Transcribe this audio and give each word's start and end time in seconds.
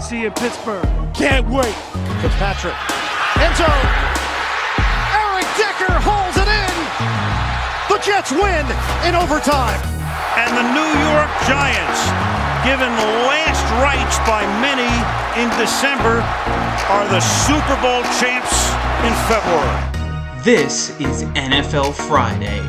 See 0.00 0.20
you 0.20 0.26
in 0.28 0.32
Pittsburgh. 0.34 0.84
Can't 1.14 1.48
wait. 1.48 1.74
Fitzpatrick. 2.20 2.76
End 3.40 3.56
zone. 3.56 3.86
Eric 5.16 5.48
Decker 5.56 5.92
holds 5.98 6.36
it 6.36 6.46
in. 6.46 6.74
The 7.88 7.98
Jets 8.04 8.30
win 8.30 8.64
in 9.08 9.16
overtime. 9.16 9.80
And 10.36 10.52
the 10.52 10.66
New 10.76 10.92
York 11.00 11.32
Giants, 11.48 12.00
given 12.62 12.92
last 13.24 13.64
rites 13.80 14.18
by 14.28 14.44
many 14.60 14.86
in 15.40 15.48
December, 15.58 16.20
are 16.92 17.08
the 17.08 17.20
Super 17.20 17.76
Bowl 17.80 18.02
champs 18.20 18.68
in 19.02 19.12
February. 19.26 19.80
This 20.44 20.90
is 21.00 21.24
NFL 21.34 21.94
Friday, 21.94 22.60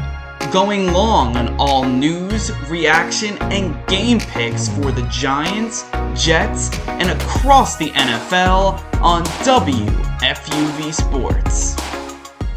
going 0.51 0.93
long 0.93 1.35
on 1.35 1.55
all 1.59 1.83
news, 1.83 2.51
reaction, 2.69 3.37
and 3.43 3.85
game 3.87 4.19
picks 4.19 4.69
for 4.69 4.91
the 4.91 5.01
Giants, 5.11 5.83
Jets, 6.15 6.77
and 6.87 7.09
across 7.09 7.75
the 7.77 7.89
NFL 7.89 8.81
on 9.01 9.23
WFUV 9.43 10.93
Sports. 10.93 11.75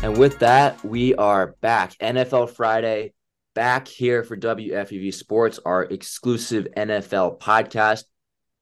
And 0.02 0.16
with 0.16 0.38
that, 0.38 0.82
we 0.84 1.14
are 1.16 1.56
back. 1.60 1.96
NFL 1.98 2.50
Friday, 2.50 3.12
back 3.54 3.88
here 3.88 4.22
for 4.22 4.36
WFUV 4.36 5.12
Sports, 5.12 5.58
our 5.64 5.82
exclusive 5.82 6.68
NFL 6.76 7.40
podcast. 7.40 8.04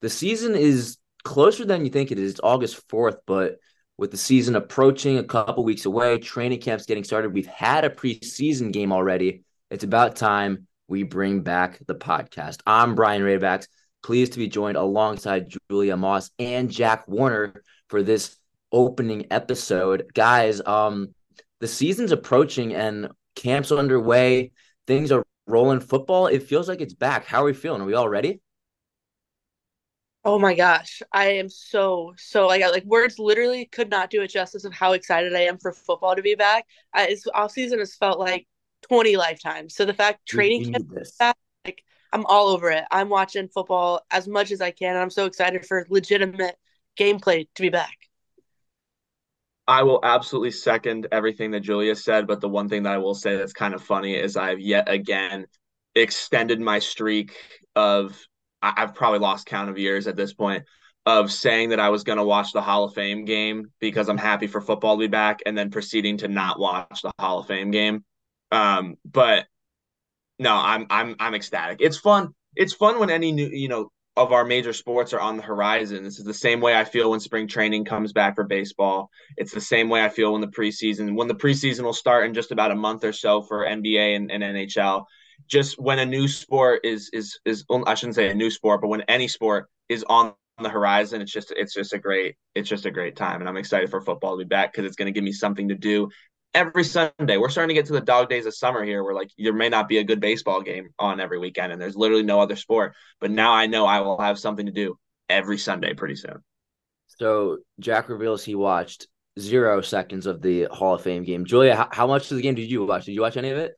The 0.01 0.09
season 0.09 0.55
is 0.55 0.97
closer 1.23 1.65
than 1.65 1.85
you 1.85 1.91
think 1.91 2.11
it 2.11 2.19
is. 2.19 2.31
It's 2.31 2.39
August 2.43 2.87
4th, 2.87 3.17
but 3.27 3.59
with 3.99 4.11
the 4.11 4.17
season 4.17 4.55
approaching 4.55 5.17
a 5.17 5.23
couple 5.23 5.61
weeks 5.61 5.85
away, 5.85 6.17
training 6.17 6.61
camps 6.61 6.85
getting 6.85 7.03
started, 7.03 7.33
we've 7.33 7.45
had 7.45 7.83
a 7.83 7.89
preseason 7.89 8.71
game 8.71 8.93
already. 8.93 9.43
It's 9.69 9.83
about 9.83 10.15
time 10.15 10.67
we 10.87 11.03
bring 11.03 11.41
back 11.41 11.79
the 11.85 11.95
podcast. 11.95 12.61
I'm 12.65 12.95
Brian 12.95 13.21
Rabacs, 13.21 13.67
pleased 14.01 14.33
to 14.33 14.39
be 14.39 14.47
joined 14.47 14.77
alongside 14.77 15.53
Julia 15.69 15.97
Moss 15.97 16.31
and 16.39 16.71
Jack 16.71 17.09
Warner 17.09 17.61
for 17.89 18.01
this 18.01 18.37
opening 18.71 19.25
episode. 19.31 20.09
Guys, 20.13 20.61
um, 20.65 21.13
the 21.59 21.67
season's 21.67 22.13
approaching 22.13 22.73
and 22.73 23.09
camp's 23.35 23.73
underway. 23.73 24.51
Things 24.87 25.11
are 25.11 25.25
rolling. 25.45 25.81
Football, 25.81 26.27
it 26.27 26.43
feels 26.43 26.69
like 26.69 26.79
it's 26.79 26.93
back. 26.93 27.25
How 27.25 27.41
are 27.41 27.47
we 27.47 27.53
feeling? 27.53 27.81
Are 27.81 27.85
we 27.85 27.95
all 27.95 28.07
ready? 28.07 28.39
Oh 30.25 30.37
my 30.37 30.53
gosh, 30.53 31.01
I 31.13 31.33
am 31.33 31.47
so 31.49 32.13
so 32.17 32.47
like 32.47 32.61
like 32.61 32.83
words 32.83 33.19
literally 33.19 33.65
could 33.65 33.89
not 33.89 34.09
do 34.09 34.21
it 34.21 34.27
justice 34.27 34.65
of 34.65 34.73
how 34.73 34.91
excited 34.91 35.33
I 35.33 35.41
am 35.41 35.57
for 35.57 35.71
football 35.71 36.15
to 36.15 36.21
be 36.21 36.35
back. 36.35 36.65
Uh, 36.93 37.05
it's 37.07 37.25
off 37.33 37.51
season 37.51 37.79
has 37.79 37.95
felt 37.95 38.19
like 38.19 38.45
twenty 38.81 39.15
lifetimes. 39.15 39.75
So 39.75 39.85
the 39.85 39.93
fact 39.93 40.25
training 40.27 40.63
camp 40.71 40.83
is 41.01 41.13
back, 41.17 41.37
like 41.65 41.81
I'm 42.11 42.25
all 42.25 42.47
over 42.49 42.69
it. 42.69 42.83
I'm 42.91 43.07
watching 43.09 43.47
football 43.47 44.01
as 44.11 44.27
much 44.27 44.51
as 44.51 44.59
I 44.61 44.71
can, 44.71 44.89
and 44.95 44.99
I'm 44.99 45.09
so 45.09 45.25
excited 45.25 45.65
for 45.65 45.87
legitimate 45.89 46.57
gameplay 46.97 47.47
to 47.55 47.61
be 47.61 47.69
back. 47.69 47.95
I 49.67 49.83
will 49.83 49.99
absolutely 50.03 50.51
second 50.51 51.07
everything 51.11 51.51
that 51.51 51.59
Julia 51.61 51.95
said, 51.95 52.25
but 52.27 52.41
the 52.41 52.49
one 52.49 52.67
thing 52.69 52.83
that 52.83 52.93
I 52.93 52.97
will 52.97 53.13
say 53.13 53.37
that's 53.37 53.53
kind 53.53 53.73
of 53.73 53.83
funny 53.83 54.15
is 54.15 54.35
I've 54.35 54.59
yet 54.59 54.89
again 54.89 55.45
extended 55.95 56.59
my 56.59 56.79
streak 56.79 57.35
of 57.75 58.19
I've 58.61 58.95
probably 58.95 59.19
lost 59.19 59.45
count 59.45 59.69
of 59.69 59.77
years 59.77 60.07
at 60.07 60.15
this 60.15 60.33
point 60.33 60.65
of 61.05 61.31
saying 61.31 61.69
that 61.69 61.79
I 61.79 61.89
was 61.89 62.03
going 62.03 62.17
to 62.17 62.23
watch 62.23 62.51
the 62.51 62.61
Hall 62.61 62.83
of 62.83 62.93
Fame 62.93 63.25
game 63.25 63.71
because 63.79 64.09
I'm 64.09 64.17
happy 64.17 64.47
for 64.47 64.61
football 64.61 64.95
to 64.95 64.99
be 64.99 65.07
back, 65.07 65.41
and 65.45 65.57
then 65.57 65.71
proceeding 65.71 66.17
to 66.17 66.27
not 66.27 66.59
watch 66.59 67.01
the 67.01 67.11
Hall 67.19 67.39
of 67.39 67.47
Fame 67.47 67.71
game. 67.71 68.03
Um, 68.51 68.95
but 69.05 69.45
no, 70.37 70.55
I'm 70.55 70.87
I'm 70.89 71.15
I'm 71.19 71.35
ecstatic. 71.35 71.79
It's 71.81 71.97
fun. 71.97 72.33
It's 72.55 72.73
fun 72.73 72.99
when 72.99 73.09
any 73.09 73.31
new 73.31 73.47
you 73.47 73.67
know 73.67 73.91
of 74.19 74.33
our 74.33 74.43
major 74.43 74.73
sports 74.73 75.13
are 75.13 75.19
on 75.19 75.37
the 75.37 75.43
horizon. 75.43 76.03
This 76.03 76.19
is 76.19 76.25
the 76.25 76.33
same 76.33 76.59
way 76.59 76.75
I 76.75 76.83
feel 76.83 77.11
when 77.11 77.21
spring 77.21 77.47
training 77.47 77.85
comes 77.85 78.11
back 78.11 78.35
for 78.35 78.43
baseball. 78.43 79.09
It's 79.37 79.53
the 79.53 79.61
same 79.61 79.87
way 79.87 80.03
I 80.03 80.09
feel 80.09 80.33
when 80.33 80.41
the 80.41 80.47
preseason 80.47 81.15
when 81.15 81.27
the 81.27 81.35
preseason 81.35 81.83
will 81.83 81.93
start 81.93 82.25
in 82.25 82.33
just 82.33 82.51
about 82.51 82.71
a 82.71 82.75
month 82.75 83.03
or 83.03 83.13
so 83.13 83.41
for 83.41 83.65
NBA 83.65 84.15
and, 84.15 84.31
and 84.31 84.43
NHL 84.43 85.05
just 85.49 85.79
when 85.79 85.99
a 85.99 86.05
new 86.05 86.27
sport 86.27 86.81
is 86.85 87.09
is 87.11 87.39
is 87.45 87.65
I 87.85 87.95
shouldn't 87.95 88.15
say 88.15 88.29
a 88.29 88.33
new 88.33 88.49
sport, 88.51 88.81
but 88.81 88.87
when 88.87 89.01
any 89.01 89.27
sport 89.27 89.67
is 89.89 90.05
on 90.07 90.33
the 90.61 90.69
horizon, 90.69 91.21
it's 91.21 91.31
just 91.31 91.51
it's 91.51 91.73
just 91.73 91.93
a 91.93 91.99
great 91.99 92.35
it's 92.55 92.69
just 92.69 92.85
a 92.85 92.91
great 92.91 93.15
time, 93.15 93.41
and 93.41 93.49
I'm 93.49 93.57
excited 93.57 93.89
for 93.89 93.99
football 94.01 94.37
to 94.37 94.45
be 94.45 94.47
back 94.47 94.71
because 94.71 94.85
it's 94.85 94.95
going 94.95 95.07
to 95.07 95.11
give 95.11 95.23
me 95.23 95.31
something 95.31 95.69
to 95.69 95.75
do 95.75 96.09
every 96.53 96.83
Sunday. 96.83 97.37
We're 97.37 97.49
starting 97.49 97.75
to 97.75 97.79
get 97.79 97.87
to 97.87 97.93
the 97.93 98.01
dog 98.01 98.29
days 98.29 98.45
of 98.45 98.55
summer 98.55 98.83
here, 98.83 99.03
where 99.03 99.15
like 99.15 99.31
there 99.37 99.53
may 99.53 99.69
not 99.69 99.87
be 99.87 99.97
a 99.97 100.03
good 100.03 100.19
baseball 100.19 100.61
game 100.61 100.89
on 100.99 101.19
every 101.19 101.39
weekend, 101.39 101.73
and 101.73 101.81
there's 101.81 101.95
literally 101.95 102.23
no 102.23 102.39
other 102.39 102.55
sport. 102.55 102.93
But 103.19 103.31
now 103.31 103.51
I 103.51 103.67
know 103.67 103.85
I 103.85 104.01
will 104.01 104.19
have 104.19 104.39
something 104.39 104.67
to 104.67 104.71
do 104.71 104.97
every 105.29 105.57
Sunday 105.57 105.93
pretty 105.93 106.15
soon. 106.15 106.43
So 107.07 107.57
Jack 107.79 108.07
reveals 108.09 108.43
he 108.43 108.55
watched 108.55 109.07
zero 109.39 109.81
seconds 109.81 110.25
of 110.25 110.41
the 110.41 110.67
Hall 110.71 110.95
of 110.95 111.01
Fame 111.01 111.23
game. 111.23 111.45
Julia, 111.45 111.75
how, 111.75 111.89
how 111.91 112.07
much 112.07 112.29
of 112.29 112.37
the 112.37 112.43
game 112.43 112.55
did 112.55 112.69
you 112.69 112.85
watch? 112.85 113.05
Did 113.05 113.13
you 113.13 113.21
watch 113.21 113.37
any 113.37 113.49
of 113.49 113.57
it? 113.57 113.73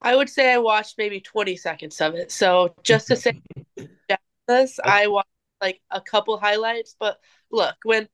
I 0.00 0.14
would 0.14 0.28
say 0.28 0.52
I 0.52 0.58
watched 0.58 0.96
maybe 0.98 1.20
20 1.20 1.56
seconds 1.56 2.00
of 2.00 2.14
it. 2.14 2.30
So 2.30 2.74
just 2.82 3.08
to 3.08 3.16
say 3.16 3.40
this, 4.46 4.78
I 4.84 5.08
watched 5.08 5.28
like 5.60 5.80
a 5.90 6.00
couple 6.00 6.38
highlights. 6.38 6.94
But 6.98 7.18
look, 7.50 7.76
when 7.84 8.08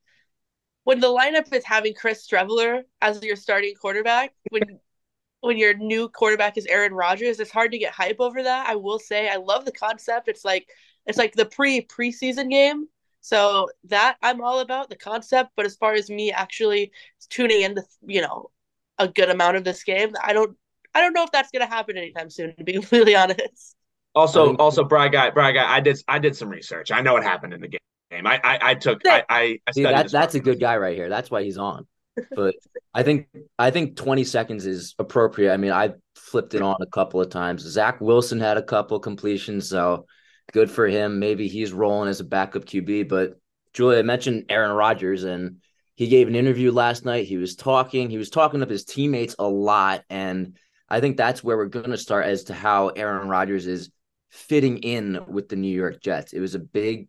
when 0.84 1.00
the 1.00 1.08
lineup 1.08 1.52
is 1.52 1.64
having 1.64 1.94
Chris 1.94 2.26
Streveler 2.26 2.82
as 3.00 3.22
your 3.22 3.36
starting 3.36 3.74
quarterback, 3.74 4.34
when 4.50 4.62
when 5.40 5.58
your 5.58 5.74
new 5.74 6.08
quarterback 6.08 6.56
is 6.56 6.66
Aaron 6.66 6.94
Rodgers, 6.94 7.38
it's 7.38 7.50
hard 7.50 7.72
to 7.72 7.78
get 7.78 7.92
hype 7.92 8.16
over 8.18 8.42
that. 8.42 8.66
I 8.68 8.76
will 8.76 8.98
say 8.98 9.28
I 9.28 9.36
love 9.36 9.66
the 9.66 9.72
concept. 9.72 10.28
It's 10.28 10.44
like 10.44 10.68
it's 11.06 11.18
like 11.18 11.34
the 11.34 11.46
pre 11.46 11.82
preseason 11.82 12.50
game. 12.50 12.88
So 13.20 13.70
that 13.84 14.16
I'm 14.22 14.42
all 14.42 14.60
about 14.60 14.90
the 14.90 14.96
concept. 14.96 15.50
But 15.56 15.66
as 15.66 15.76
far 15.76 15.94
as 15.94 16.10
me 16.10 16.30
actually 16.32 16.92
tuning 17.30 17.62
in, 17.62 17.70
into, 17.72 17.84
you 18.06 18.20
know, 18.22 18.50
a 18.98 19.08
good 19.08 19.30
amount 19.30 19.56
of 19.56 19.64
this 19.64 19.82
game, 19.82 20.14
I 20.22 20.32
don't 20.32 20.56
I 20.94 21.00
don't 21.00 21.12
know 21.12 21.24
if 21.24 21.32
that's 21.32 21.50
going 21.50 21.66
to 21.66 21.72
happen 21.72 21.96
anytime 21.96 22.30
soon. 22.30 22.54
To 22.56 22.64
be 22.64 22.72
completely 22.80 23.14
honest. 23.14 23.76
Also, 24.14 24.54
also, 24.56 24.84
Bry 24.84 25.08
guy, 25.08 25.30
Bry 25.30 25.52
guy, 25.52 25.68
I 25.68 25.80
did, 25.80 25.98
I 26.06 26.20
did 26.20 26.36
some 26.36 26.48
research. 26.48 26.92
I 26.92 27.00
know 27.00 27.14
what 27.14 27.24
happened 27.24 27.52
in 27.52 27.60
the 27.60 27.68
game. 27.68 27.80
I, 28.26 28.40
I, 28.44 28.58
I 28.62 28.74
took, 28.74 29.00
I, 29.06 29.24
I, 29.28 29.58
I 29.66 29.72
See, 29.72 29.82
that, 29.82 30.10
that's 30.12 30.36
a 30.36 30.40
good 30.40 30.60
guy 30.60 30.76
right 30.76 30.96
here. 30.96 31.08
That's 31.08 31.30
why 31.30 31.42
he's 31.42 31.58
on. 31.58 31.86
But 32.30 32.54
I 32.94 33.02
think, 33.02 33.26
I 33.58 33.72
think 33.72 33.96
20 33.96 34.22
seconds 34.22 34.66
is 34.66 34.94
appropriate. 35.00 35.52
I 35.52 35.56
mean, 35.56 35.72
I 35.72 35.94
flipped 36.14 36.54
it 36.54 36.62
on 36.62 36.76
a 36.80 36.86
couple 36.86 37.20
of 37.20 37.28
times. 37.28 37.62
Zach 37.62 38.00
Wilson 38.00 38.38
had 38.38 38.56
a 38.56 38.62
couple 38.62 39.00
completions, 39.00 39.68
so 39.68 40.06
good 40.52 40.70
for 40.70 40.86
him. 40.86 41.18
Maybe 41.18 41.48
he's 41.48 41.72
rolling 41.72 42.08
as 42.08 42.20
a 42.20 42.24
backup 42.24 42.66
QB. 42.66 43.08
But 43.08 43.40
Julia 43.72 44.04
mentioned 44.04 44.44
Aaron 44.48 44.70
Rodgers, 44.70 45.24
and 45.24 45.56
he 45.96 46.06
gave 46.06 46.28
an 46.28 46.36
interview 46.36 46.70
last 46.70 47.04
night. 47.04 47.26
He 47.26 47.36
was 47.36 47.56
talking, 47.56 48.10
he 48.10 48.18
was 48.18 48.30
talking 48.30 48.60
to 48.60 48.66
his 48.66 48.84
teammates 48.84 49.34
a 49.38 49.48
lot, 49.48 50.04
and 50.08 50.56
I 50.94 51.00
think 51.00 51.16
that's 51.16 51.42
where 51.42 51.56
we're 51.56 51.66
going 51.66 51.90
to 51.90 51.98
start 51.98 52.26
as 52.26 52.44
to 52.44 52.54
how 52.54 52.90
Aaron 52.90 53.28
Rodgers 53.28 53.66
is 53.66 53.90
fitting 54.30 54.78
in 54.78 55.18
with 55.26 55.48
the 55.48 55.56
New 55.56 55.74
York 55.74 56.00
Jets. 56.00 56.32
It 56.32 56.38
was 56.38 56.54
a 56.54 56.60
big 56.60 57.08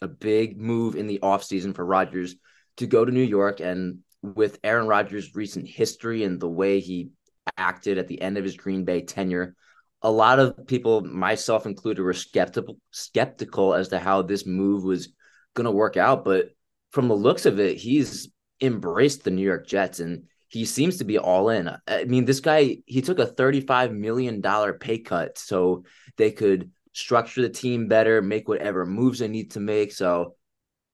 a 0.00 0.06
big 0.06 0.56
move 0.56 0.94
in 0.94 1.08
the 1.08 1.18
offseason 1.20 1.74
for 1.74 1.84
Rodgers 1.84 2.36
to 2.76 2.86
go 2.86 3.04
to 3.04 3.10
New 3.10 3.24
York 3.24 3.58
and 3.58 3.98
with 4.22 4.60
Aaron 4.62 4.86
Rodgers' 4.86 5.34
recent 5.34 5.66
history 5.66 6.22
and 6.22 6.38
the 6.38 6.48
way 6.48 6.78
he 6.78 7.10
acted 7.56 7.98
at 7.98 8.06
the 8.06 8.22
end 8.22 8.38
of 8.38 8.44
his 8.44 8.56
Green 8.56 8.84
Bay 8.84 9.00
tenure, 9.00 9.56
a 10.00 10.10
lot 10.12 10.38
of 10.38 10.68
people, 10.68 11.00
myself 11.00 11.66
included, 11.66 12.02
were 12.02 12.12
skeptical 12.12 12.78
skeptical 12.92 13.74
as 13.74 13.88
to 13.88 13.98
how 13.98 14.22
this 14.22 14.46
move 14.46 14.84
was 14.84 15.08
going 15.54 15.64
to 15.64 15.72
work 15.72 15.96
out. 15.96 16.24
But 16.24 16.50
from 16.92 17.08
the 17.08 17.16
looks 17.16 17.46
of 17.46 17.58
it, 17.58 17.78
he's 17.78 18.28
embraced 18.60 19.24
the 19.24 19.32
New 19.32 19.42
York 19.42 19.66
Jets 19.66 19.98
and 19.98 20.28
he 20.54 20.64
seems 20.64 20.98
to 20.98 21.04
be 21.04 21.18
all 21.18 21.48
in. 21.48 21.68
I 21.88 22.04
mean, 22.04 22.24
this 22.24 22.40
guy, 22.40 22.78
he 22.86 23.02
took 23.02 23.18
a 23.18 23.26
$35 23.26 23.92
million 23.92 24.40
pay 24.78 24.98
cut 24.98 25.36
so 25.36 25.84
they 26.16 26.30
could 26.30 26.70
structure 26.92 27.42
the 27.42 27.48
team 27.48 27.88
better, 27.88 28.22
make 28.22 28.48
whatever 28.48 28.86
moves 28.86 29.18
they 29.18 29.28
need 29.28 29.50
to 29.52 29.60
make. 29.60 29.92
So 29.92 30.36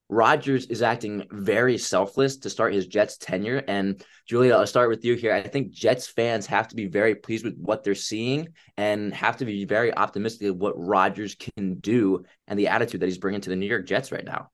Rodgers 0.09 0.65
is 0.65 0.81
acting 0.81 1.27
very 1.31 1.77
selfless 1.77 2.37
to 2.37 2.49
start 2.49 2.73
his 2.73 2.87
Jets 2.87 3.17
tenure. 3.17 3.63
And 3.67 4.03
Julia, 4.27 4.55
I'll 4.55 4.65
start 4.65 4.89
with 4.89 5.05
you 5.05 5.13
here. 5.13 5.31
I 5.31 5.43
think 5.43 5.71
Jets 5.71 6.07
fans 6.07 6.47
have 6.47 6.67
to 6.69 6.75
be 6.75 6.87
very 6.87 7.13
pleased 7.13 7.45
with 7.45 7.55
what 7.57 7.83
they're 7.83 7.95
seeing 7.95 8.49
and 8.77 9.13
have 9.13 9.37
to 9.37 9.45
be 9.45 9.65
very 9.65 9.95
optimistic 9.95 10.49
of 10.49 10.57
what 10.57 10.73
Rodgers 10.75 11.35
can 11.35 11.75
do 11.75 12.25
and 12.47 12.57
the 12.57 12.69
attitude 12.69 13.01
that 13.01 13.05
he's 13.05 13.19
bringing 13.19 13.41
to 13.41 13.51
the 13.51 13.55
New 13.55 13.67
York 13.67 13.85
Jets 13.85 14.11
right 14.11 14.25
now. 14.25 14.49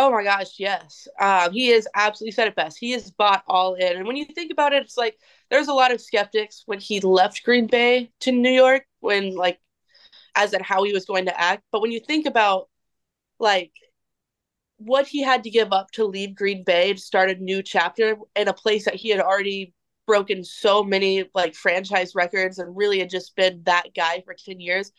Oh 0.00 0.12
my 0.12 0.22
gosh, 0.22 0.60
yes. 0.60 1.08
Um, 1.20 1.52
he 1.52 1.70
is 1.70 1.88
absolutely 1.96 2.32
said 2.32 2.48
it 2.48 2.54
best. 2.54 2.78
He 2.78 2.92
is 2.92 3.10
bought 3.10 3.42
all 3.48 3.74
in. 3.74 3.96
And 3.96 4.06
when 4.06 4.16
you 4.16 4.26
think 4.26 4.52
about 4.52 4.72
it, 4.72 4.82
it's 4.84 4.96
like 4.96 5.18
there's 5.50 5.68
a 5.68 5.74
lot 5.74 5.92
of 5.92 6.00
skeptics 6.00 6.62
when 6.66 6.78
he 6.80 7.00
left 7.00 7.42
Green 7.44 7.66
Bay 7.66 8.12
to 8.20 8.30
New 8.32 8.50
York, 8.50 8.86
when 9.00 9.34
like 9.34 9.60
as 10.36 10.54
in 10.54 10.62
how 10.62 10.84
he 10.84 10.92
was 10.92 11.06
going 11.06 11.26
to 11.26 11.40
act. 11.40 11.64
But 11.72 11.82
when 11.82 11.92
you 11.92 12.00
think 12.00 12.26
about 12.26 12.68
like 13.40 13.72
what 14.78 15.06
he 15.06 15.22
had 15.22 15.44
to 15.44 15.50
give 15.50 15.72
up 15.72 15.90
to 15.92 16.04
leave 16.04 16.34
Green 16.36 16.62
Bay 16.64 16.92
to 16.94 17.00
start 17.00 17.30
a 17.30 17.34
new 17.34 17.62
chapter 17.62 18.16
in 18.36 18.48
a 18.48 18.52
place 18.52 18.84
that 18.84 18.94
he 18.94 19.08
had 19.08 19.20
already 19.20 19.74
broken 20.06 20.44
so 20.44 20.82
many 20.84 21.28
like 21.34 21.54
franchise 21.54 22.14
records 22.14 22.58
and 22.58 22.76
really 22.76 22.98
had 23.00 23.10
just 23.10 23.34
been 23.36 23.62
that 23.64 23.92
guy 23.94 24.22
for 24.24 24.34
10 24.34 24.60
years 24.60 24.92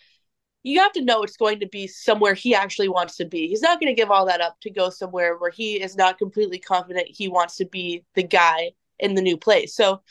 you 0.64 0.80
have 0.80 0.92
to 0.94 1.02
know 1.02 1.24
it's 1.24 1.38
going 1.38 1.60
to 1.62 1.68
be 1.68 1.88
somewhere 1.88 2.34
he 2.34 2.54
actually 2.54 2.90
wants 2.90 3.16
to 3.18 3.26
be. 3.26 3.48
He's 3.48 3.62
not 3.62 3.80
going 3.80 3.94
to 3.94 4.00
give 4.00 4.12
all 4.12 4.26
that 4.26 4.42
up 4.42 4.58
to 4.62 4.70
go 4.70 4.90
somewhere 4.90 5.38
where 5.38 5.52
he 5.52 5.82
is 5.82 5.96
not 5.96 6.18
completely 6.18 6.60
confident 6.60 7.08
he 7.10 7.30
wants 7.30 7.58
to 7.58 7.66
be 7.66 8.04
the 8.16 8.24
guy 8.24 8.72
in 9.00 9.16
the 9.16 9.22
new 9.22 9.38
place. 9.38 9.74
So 9.74 10.02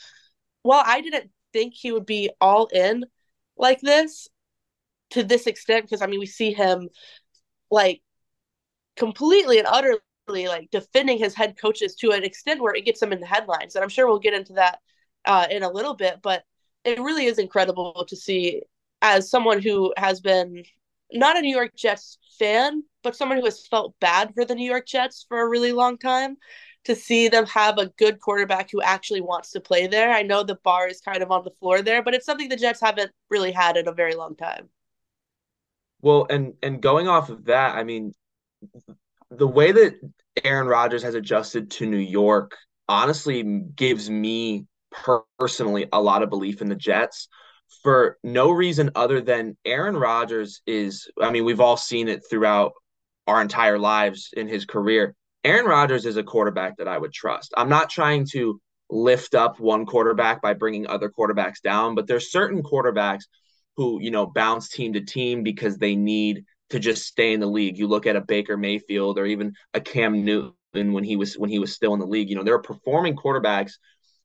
while 0.63 0.83
I 0.85 1.01
didn't 1.01 1.29
think 1.53 1.73
he 1.75 1.91
would 1.91 2.05
be 2.05 2.31
all 2.41 2.67
in 2.67 3.05
like 3.57 3.79
this 3.81 4.27
to 5.11 5.23
this 5.23 5.45
extent, 5.45 5.85
because 5.85 6.01
I 6.01 6.07
mean, 6.07 6.19
we 6.19 6.25
see 6.25 6.53
him 6.53 6.89
like 7.69 8.01
completely 8.95 9.59
and 9.59 9.67
utterly 9.67 9.99
like 10.27 10.69
defending 10.71 11.19
his 11.19 11.35
head 11.35 11.57
coaches 11.59 11.95
to 11.95 12.11
an 12.11 12.23
extent 12.23 12.61
where 12.61 12.73
it 12.73 12.85
gets 12.85 13.01
him 13.01 13.13
in 13.13 13.19
the 13.19 13.27
headlines. 13.27 13.75
And 13.75 13.83
I'm 13.83 13.89
sure 13.89 14.07
we'll 14.07 14.19
get 14.19 14.33
into 14.33 14.53
that 14.53 14.79
uh, 15.25 15.47
in 15.49 15.63
a 15.63 15.71
little 15.71 15.95
bit, 15.95 16.21
but 16.23 16.43
it 16.83 16.99
really 16.99 17.25
is 17.25 17.37
incredible 17.37 18.05
to 18.07 18.15
see 18.15 18.63
as 19.01 19.29
someone 19.29 19.61
who 19.61 19.93
has 19.97 20.21
been 20.21 20.63
not 21.11 21.37
a 21.37 21.41
New 21.41 21.55
York 21.55 21.75
Jets 21.75 22.17
fan, 22.37 22.83
but 23.03 23.15
someone 23.15 23.37
who 23.37 23.45
has 23.45 23.65
felt 23.67 23.95
bad 23.99 24.33
for 24.33 24.45
the 24.45 24.55
New 24.55 24.69
York 24.69 24.85
Jets 24.85 25.25
for 25.27 25.41
a 25.41 25.47
really 25.47 25.71
long 25.71 25.97
time, 25.97 26.37
to 26.85 26.95
see 26.95 27.27
them 27.27 27.45
have 27.47 27.77
a 27.77 27.87
good 27.97 28.19
quarterback 28.19 28.69
who 28.71 28.81
actually 28.81 29.21
wants 29.21 29.51
to 29.51 29.59
play 29.59 29.87
there. 29.87 30.11
I 30.11 30.21
know 30.21 30.43
the 30.43 30.55
bar 30.63 30.87
is 30.87 31.01
kind 31.01 31.21
of 31.21 31.31
on 31.31 31.43
the 31.43 31.51
floor 31.59 31.81
there, 31.81 32.01
but 32.01 32.13
it's 32.13 32.25
something 32.25 32.49
the 32.49 32.55
Jets 32.55 32.81
haven't 32.81 33.11
really 33.29 33.51
had 33.51 33.77
in 33.77 33.87
a 33.87 33.93
very 33.93 34.15
long 34.15 34.35
time. 34.35 34.69
Well, 36.01 36.27
and 36.29 36.53
and 36.63 36.81
going 36.81 37.07
off 37.09 37.29
of 37.29 37.45
that, 37.45 37.75
I 37.75 37.83
mean, 37.83 38.13
the 39.29 39.47
way 39.47 39.71
that 39.71 39.99
Aaron 40.43 40.67
Rodgers 40.67 41.03
has 41.03 41.15
adjusted 41.15 41.71
to 41.71 41.85
New 41.85 41.97
York 41.97 42.57
honestly 42.87 43.43
gives 43.43 44.09
me 44.09 44.65
personally 45.37 45.87
a 45.91 46.01
lot 46.01 46.23
of 46.23 46.29
belief 46.29 46.61
in 46.61 46.69
the 46.69 46.75
Jets 46.75 47.27
for 47.83 48.17
no 48.23 48.51
reason 48.51 48.91
other 48.95 49.21
than 49.21 49.57
Aaron 49.65 49.95
Rodgers 49.95 50.61
is, 50.67 51.09
I 51.21 51.31
mean, 51.31 51.45
we've 51.45 51.59
all 51.59 51.77
seen 51.77 52.07
it 52.07 52.23
throughout 52.29 52.73
our 53.27 53.41
entire 53.41 53.79
lives 53.79 54.29
in 54.33 54.47
his 54.47 54.65
career. 54.65 55.15
Aaron 55.43 55.65
Rodgers 55.65 56.05
is 56.05 56.17
a 56.17 56.23
quarterback 56.23 56.77
that 56.77 56.87
I 56.87 56.97
would 56.97 57.13
trust. 57.13 57.53
I'm 57.55 57.69
not 57.69 57.89
trying 57.89 58.25
to 58.31 58.59
lift 58.89 59.35
up 59.35 59.59
one 59.59 59.85
quarterback 59.85 60.41
by 60.41 60.53
bringing 60.53 60.87
other 60.87 61.09
quarterbacks 61.09 61.61
down, 61.61 61.95
but 61.95 62.07
there's 62.07 62.31
certain 62.31 62.63
quarterbacks 62.63 63.23
who, 63.77 64.01
you 64.01 64.11
know, 64.11 64.25
bounce 64.25 64.69
team 64.69 64.93
to 64.93 65.01
team 65.01 65.43
because 65.43 65.77
they 65.77 65.95
need 65.95 66.43
to 66.71 66.79
just 66.79 67.05
stay 67.05 67.33
in 67.33 67.39
the 67.39 67.47
league. 67.47 67.77
You 67.77 67.87
look 67.87 68.05
at 68.05 68.15
a 68.15 68.21
Baker 68.21 68.57
Mayfield 68.57 69.17
or 69.17 69.25
even 69.25 69.53
a 69.73 69.79
Cam 69.79 70.25
Newton 70.25 70.53
when 70.73 71.03
he 71.03 71.15
was 71.15 71.37
when 71.37 71.49
he 71.49 71.59
was 71.59 71.73
still 71.73 71.93
in 71.93 71.99
the 71.99 72.05
league. 72.05 72.29
You 72.29 72.35
know, 72.35 72.43
there 72.43 72.55
are 72.55 72.61
performing 72.61 73.15
quarterbacks 73.15 73.73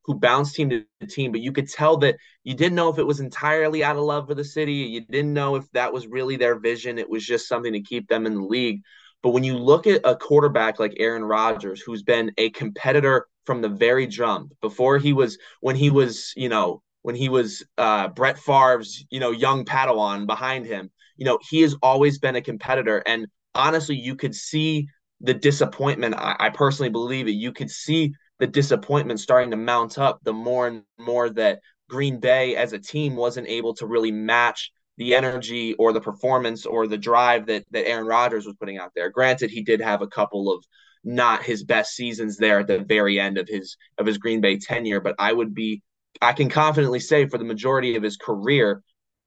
who 0.05 0.15
bounced 0.15 0.55
team 0.55 0.71
to 0.71 0.85
team, 1.07 1.33
but 1.33 1.41
you 1.41 1.53
could 1.53 1.69
tell 1.69 1.97
that 1.99 2.17
you 2.43 2.55
didn't 2.55 2.75
know 2.75 2.91
if 2.91 2.99
it 2.99 3.07
was 3.07 3.21
entirely 3.21 3.83
out 3.83 3.97
of 3.97 4.03
love 4.03 4.29
for 4.29 4.35
the 4.35 4.45
city. 4.45 4.75
You 4.75 5.01
didn't 5.01 5.33
know 5.33 5.57
if 5.57 5.71
that 5.73 5.93
was 5.93 6.07
really 6.07 6.37
their 6.37 6.59
vision. 6.59 6.99
It 6.99 7.09
was 7.09 7.25
just 7.25 7.49
something 7.49 7.73
to 7.73 7.81
keep 7.81 8.09
them 8.09 8.27
in 8.27 8.35
the 8.35 8.43
league. 8.43 8.83
But 9.23 9.31
when 9.31 9.45
you 9.45 9.57
look 9.57 9.87
at 9.87 10.03
a 10.05 10.15
quarterback 10.15 10.79
like 10.79 10.97
Aaron 10.99 11.25
Rodgers, 11.25 11.81
who's 11.81 12.03
been 12.03 12.33
a 12.37 12.51
competitor 12.51 13.27
from 13.47 13.63
the 13.63 13.71
very 13.71 14.07
jump, 14.07 14.53
before 14.61 14.99
he 14.99 15.15
was 15.15 15.39
when 15.61 15.77
he 15.77 15.91
was, 15.91 16.35
you 16.37 16.51
know, 16.51 16.83
when 17.01 17.15
he 17.15 17.31
was 17.31 17.65
uh, 17.79 18.09
Brett 18.09 18.39
Favre's, 18.39 19.07
you 19.11 19.21
know, 19.21 19.31
young 19.31 19.65
Padawan 19.65 20.27
behind 20.27 20.67
him, 20.67 20.91
you 21.17 21.25
know, 21.25 21.39
he 21.49 21.63
has 21.63 21.75
always 21.83 22.19
been 22.19 22.37
a 22.37 22.43
competitor. 22.43 23.03
And 23.07 23.27
honestly, 23.55 23.97
you 23.97 24.17
could 24.17 24.35
see 24.35 24.89
the 25.21 25.35
disappointment. 25.35 26.15
I, 26.17 26.37
I 26.39 26.51
personally 26.51 26.91
believe 26.91 27.27
it. 27.27 27.33
You 27.33 27.53
could 27.53 27.71
see 27.71 28.13
the 28.45 28.51
disappointment 28.51 29.19
starting 29.19 29.51
to 29.51 29.57
mount 29.57 29.97
up 29.97 30.19
the 30.23 30.33
more 30.33 30.67
and 30.67 30.83
more 30.99 31.31
that 31.31 31.61
Green 31.89 32.21
Bay 32.21 32.57
as 32.57 32.75
a 32.75 32.79
team 32.79 33.17
wasn't 33.17 33.49
able 33.49 33.73
to 33.77 33.87
really 33.87 34.13
match 34.13 34.71
the 34.99 35.15
energy 35.15 35.73
or 35.79 35.95
the 35.95 36.01
performance 36.01 36.67
or 36.67 36.87
the 36.87 36.99
drive 36.99 37.47
that 37.47 37.65
that 37.71 37.89
Aaron 37.89 38.07
Rodgers 38.07 38.45
was 38.45 38.55
putting 38.61 38.77
out 38.77 38.91
there. 38.95 39.09
Granted, 39.09 39.51
he 39.51 39.63
did 39.63 39.81
have 39.81 40.03
a 40.03 40.07
couple 40.07 40.53
of 40.53 40.63
not 41.05 41.43
his 41.43 41.65
best 41.65 41.95
seasons 41.95 42.37
there 42.37 42.59
at 42.59 42.67
the 42.67 42.81
very 42.81 43.19
end 43.19 43.39
of 43.39 43.49
his 43.49 43.79
of 43.97 44.05
his 44.05 44.19
Green 44.19 44.43
Bay 44.43 44.59
tenure, 44.59 45.01
but 45.01 45.15
I 45.19 45.33
would 45.33 45.55
be 45.55 45.83
I 46.21 46.35
can 46.35 46.51
confidently 46.51 47.01
say 47.01 47.27
for 47.27 47.39
the 47.39 47.45
majority 47.47 47.97
of 47.97 48.03
his 48.03 48.19
career, 48.19 48.83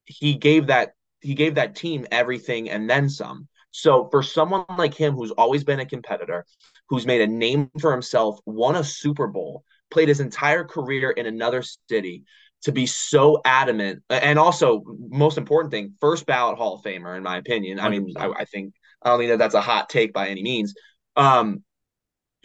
he 0.05 0.35
gave 0.35 0.67
that 0.67 0.91
he 1.21 1.33
gave 1.33 1.55
that 1.55 1.75
team 1.75 2.05
everything 2.11 2.69
and 2.69 2.87
then 2.87 3.09
some. 3.09 3.47
So 3.77 4.07
for 4.09 4.23
someone 4.23 4.65
like 4.75 4.95
him 4.95 5.13
who's 5.13 5.29
always 5.29 5.63
been 5.63 5.79
a 5.79 5.85
competitor, 5.85 6.47
who's 6.89 7.05
made 7.05 7.21
a 7.21 7.27
name 7.27 7.69
for 7.79 7.91
himself, 7.91 8.39
won 8.43 8.75
a 8.75 8.83
Super 8.83 9.27
Bowl, 9.27 9.63
played 9.91 10.07
his 10.07 10.19
entire 10.19 10.63
career 10.63 11.11
in 11.11 11.27
another 11.27 11.63
city, 11.87 12.23
to 12.63 12.71
be 12.71 12.87
so 12.87 13.39
adamant, 13.45 14.01
and 14.09 14.39
also 14.39 14.81
most 15.09 15.37
important 15.37 15.71
thing, 15.71 15.93
first 16.01 16.25
ballot 16.25 16.57
Hall 16.57 16.73
of 16.73 16.81
Famer 16.81 17.15
in 17.15 17.21
my 17.21 17.37
opinion. 17.37 17.79
I 17.79 17.89
mean, 17.89 18.13
I, 18.17 18.31
I 18.31 18.45
think 18.45 18.73
I 19.03 19.09
don't 19.09 19.19
think 19.19 19.29
that 19.29 19.37
that's 19.37 19.53
a 19.53 19.61
hot 19.61 19.89
take 19.89 20.11
by 20.11 20.29
any 20.29 20.41
means. 20.41 20.73
Um, 21.15 21.63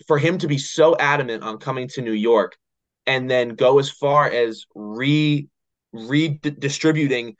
for 0.07 0.19
him 0.19 0.37
to 0.37 0.47
be 0.47 0.59
so 0.59 0.95
adamant 0.99 1.45
on 1.45 1.57
coming 1.57 1.89
to 1.95 2.03
New 2.03 2.13
York 2.13 2.59
and 3.07 3.31
then 3.31 3.55
go 3.55 3.79
as 3.79 3.91
far 3.91 4.31
as 4.31 4.67
re 4.75 5.49
redistributing 5.95 7.37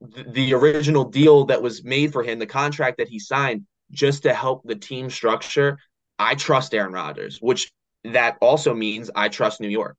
the 0.00 0.54
original 0.54 1.04
deal 1.04 1.46
that 1.46 1.62
was 1.62 1.84
made 1.84 2.12
for 2.12 2.22
him, 2.22 2.38
the 2.38 2.46
contract 2.46 2.98
that 2.98 3.08
he 3.08 3.18
signed, 3.18 3.66
just 3.90 4.22
to 4.24 4.34
help 4.34 4.62
the 4.64 4.76
team 4.76 5.10
structure 5.10 5.78
I 6.18 6.34
trust 6.34 6.74
Aaron 6.74 6.92
Rodgers, 6.92 7.38
which 7.40 7.72
that 8.04 8.38
also 8.40 8.74
means 8.74 9.10
I 9.14 9.28
trust 9.28 9.60
New 9.60 9.68
York. 9.68 9.96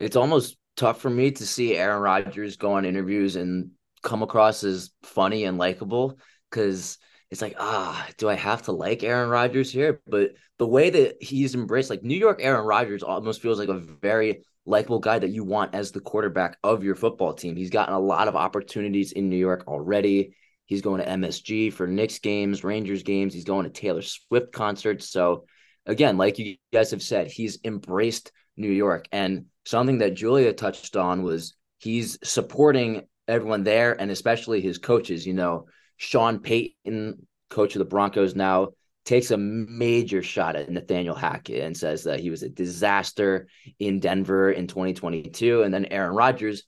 It's 0.00 0.16
almost 0.16 0.56
tough 0.76 1.00
for 1.00 1.10
me 1.10 1.30
to 1.32 1.46
see 1.46 1.76
Aaron 1.76 2.02
Rodgers 2.02 2.56
go 2.56 2.72
on 2.72 2.84
interviews 2.84 3.36
and 3.36 3.70
come 4.02 4.22
across 4.22 4.62
as 4.64 4.90
funny 5.02 5.44
and 5.44 5.58
likable 5.58 6.18
because 6.50 6.98
it's 7.30 7.42
like, 7.42 7.56
ah, 7.58 8.06
do 8.16 8.28
I 8.28 8.34
have 8.34 8.62
to 8.62 8.72
like 8.72 9.02
Aaron 9.02 9.28
Rodgers 9.28 9.70
here? 9.70 10.00
But 10.06 10.32
the 10.58 10.66
way 10.66 10.90
that 10.90 11.22
he's 11.22 11.54
embraced, 11.54 11.90
like 11.90 12.02
New 12.02 12.16
York 12.16 12.40
Aaron 12.42 12.66
Rodgers 12.66 13.02
almost 13.02 13.42
feels 13.42 13.58
like 13.58 13.68
a 13.68 13.78
very 13.78 14.44
likable 14.68 14.98
guy 14.98 15.18
that 15.18 15.30
you 15.30 15.44
want 15.44 15.74
as 15.74 15.90
the 15.90 16.00
quarterback 16.00 16.58
of 16.62 16.84
your 16.84 16.94
football 16.94 17.32
team. 17.32 17.56
He's 17.56 17.70
gotten 17.70 17.94
a 17.94 18.00
lot 18.00 18.28
of 18.28 18.36
opportunities 18.36 19.12
in 19.12 19.30
New 19.30 19.36
York 19.36 19.64
already. 19.66 20.36
He's 20.66 20.82
going 20.82 21.00
to 21.00 21.08
MSG 21.08 21.72
for 21.72 21.86
Knicks 21.86 22.18
games, 22.18 22.62
Rangers 22.62 23.02
games. 23.02 23.32
He's 23.32 23.44
going 23.44 23.64
to 23.64 23.70
Taylor 23.70 24.02
Swift 24.02 24.52
concerts. 24.52 25.08
So, 25.08 25.46
again, 25.86 26.18
like 26.18 26.38
you 26.38 26.56
guys 26.72 26.90
have 26.90 27.02
said, 27.02 27.28
he's 27.28 27.58
embraced 27.64 28.30
New 28.58 28.70
York. 28.70 29.08
And 29.10 29.46
something 29.64 29.98
that 29.98 30.14
Julia 30.14 30.52
touched 30.52 30.96
on 30.96 31.22
was 31.22 31.56
he's 31.78 32.18
supporting 32.22 33.06
everyone 33.26 33.64
there 33.64 33.98
and 33.98 34.10
especially 34.10 34.60
his 34.60 34.76
coaches. 34.76 35.26
You 35.26 35.32
know, 35.32 35.66
Sean 35.96 36.40
Payton, 36.40 37.26
coach 37.48 37.74
of 37.74 37.78
the 37.78 37.86
Broncos 37.86 38.34
now, 38.34 38.68
takes 39.08 39.30
a 39.30 39.38
major 39.38 40.22
shot 40.22 40.54
at 40.54 40.68
Nathaniel 40.68 41.14
Hackett 41.14 41.62
and 41.62 41.74
says 41.74 42.04
that 42.04 42.20
he 42.20 42.28
was 42.28 42.42
a 42.42 42.48
disaster 42.50 43.48
in 43.78 44.00
Denver 44.00 44.52
in 44.52 44.66
2022. 44.66 45.62
And 45.62 45.72
then 45.72 45.86
Aaron 45.86 46.14
Rodgers 46.14 46.64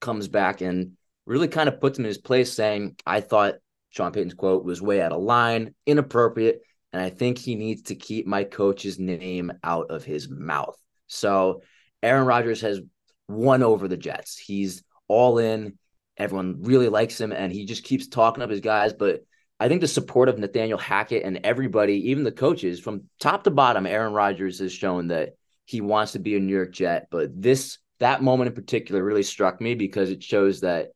comes 0.00 0.26
back 0.26 0.62
and 0.62 0.92
really 1.26 1.48
kind 1.48 1.68
of 1.68 1.82
puts 1.82 1.98
him 1.98 2.06
in 2.06 2.08
his 2.08 2.16
place, 2.16 2.50
saying, 2.50 2.96
I 3.04 3.20
thought 3.20 3.56
Sean 3.90 4.10
Payton's 4.10 4.32
quote 4.32 4.64
was 4.64 4.80
way 4.80 5.02
out 5.02 5.12
of 5.12 5.20
line, 5.20 5.74
inappropriate, 5.84 6.62
and 6.94 7.02
I 7.02 7.10
think 7.10 7.36
he 7.36 7.56
needs 7.56 7.82
to 7.82 7.94
keep 7.94 8.26
my 8.26 8.44
coach's 8.44 8.98
name 8.98 9.52
out 9.62 9.90
of 9.90 10.02
his 10.02 10.30
mouth. 10.30 10.78
So 11.08 11.62
Aaron 12.02 12.24
Rodgers 12.24 12.62
has 12.62 12.80
won 13.28 13.62
over 13.62 13.86
the 13.86 13.98
Jets. 13.98 14.38
He's 14.38 14.82
all 15.08 15.36
in. 15.36 15.76
Everyone 16.16 16.62
really 16.62 16.88
likes 16.88 17.20
him, 17.20 17.32
and 17.32 17.52
he 17.52 17.66
just 17.66 17.84
keeps 17.84 18.08
talking 18.08 18.42
up 18.42 18.48
his 18.48 18.60
guys. 18.60 18.94
But 18.94 19.26
I 19.62 19.68
think 19.68 19.80
the 19.80 19.86
support 19.86 20.28
of 20.28 20.40
Nathaniel 20.40 20.76
Hackett 20.76 21.22
and 21.22 21.38
everybody, 21.44 22.10
even 22.10 22.24
the 22.24 22.32
coaches, 22.32 22.80
from 22.80 23.04
top 23.20 23.44
to 23.44 23.50
bottom, 23.52 23.86
Aaron 23.86 24.12
Rodgers 24.12 24.58
has 24.58 24.72
shown 24.72 25.06
that 25.08 25.36
he 25.66 25.80
wants 25.80 26.12
to 26.12 26.18
be 26.18 26.34
a 26.34 26.40
New 26.40 26.52
York 26.52 26.72
Jet. 26.72 27.06
But 27.12 27.40
this 27.40 27.78
that 28.00 28.24
moment 28.24 28.48
in 28.48 28.54
particular 28.56 29.04
really 29.04 29.22
struck 29.22 29.60
me 29.60 29.76
because 29.76 30.10
it 30.10 30.20
shows 30.20 30.62
that 30.62 30.88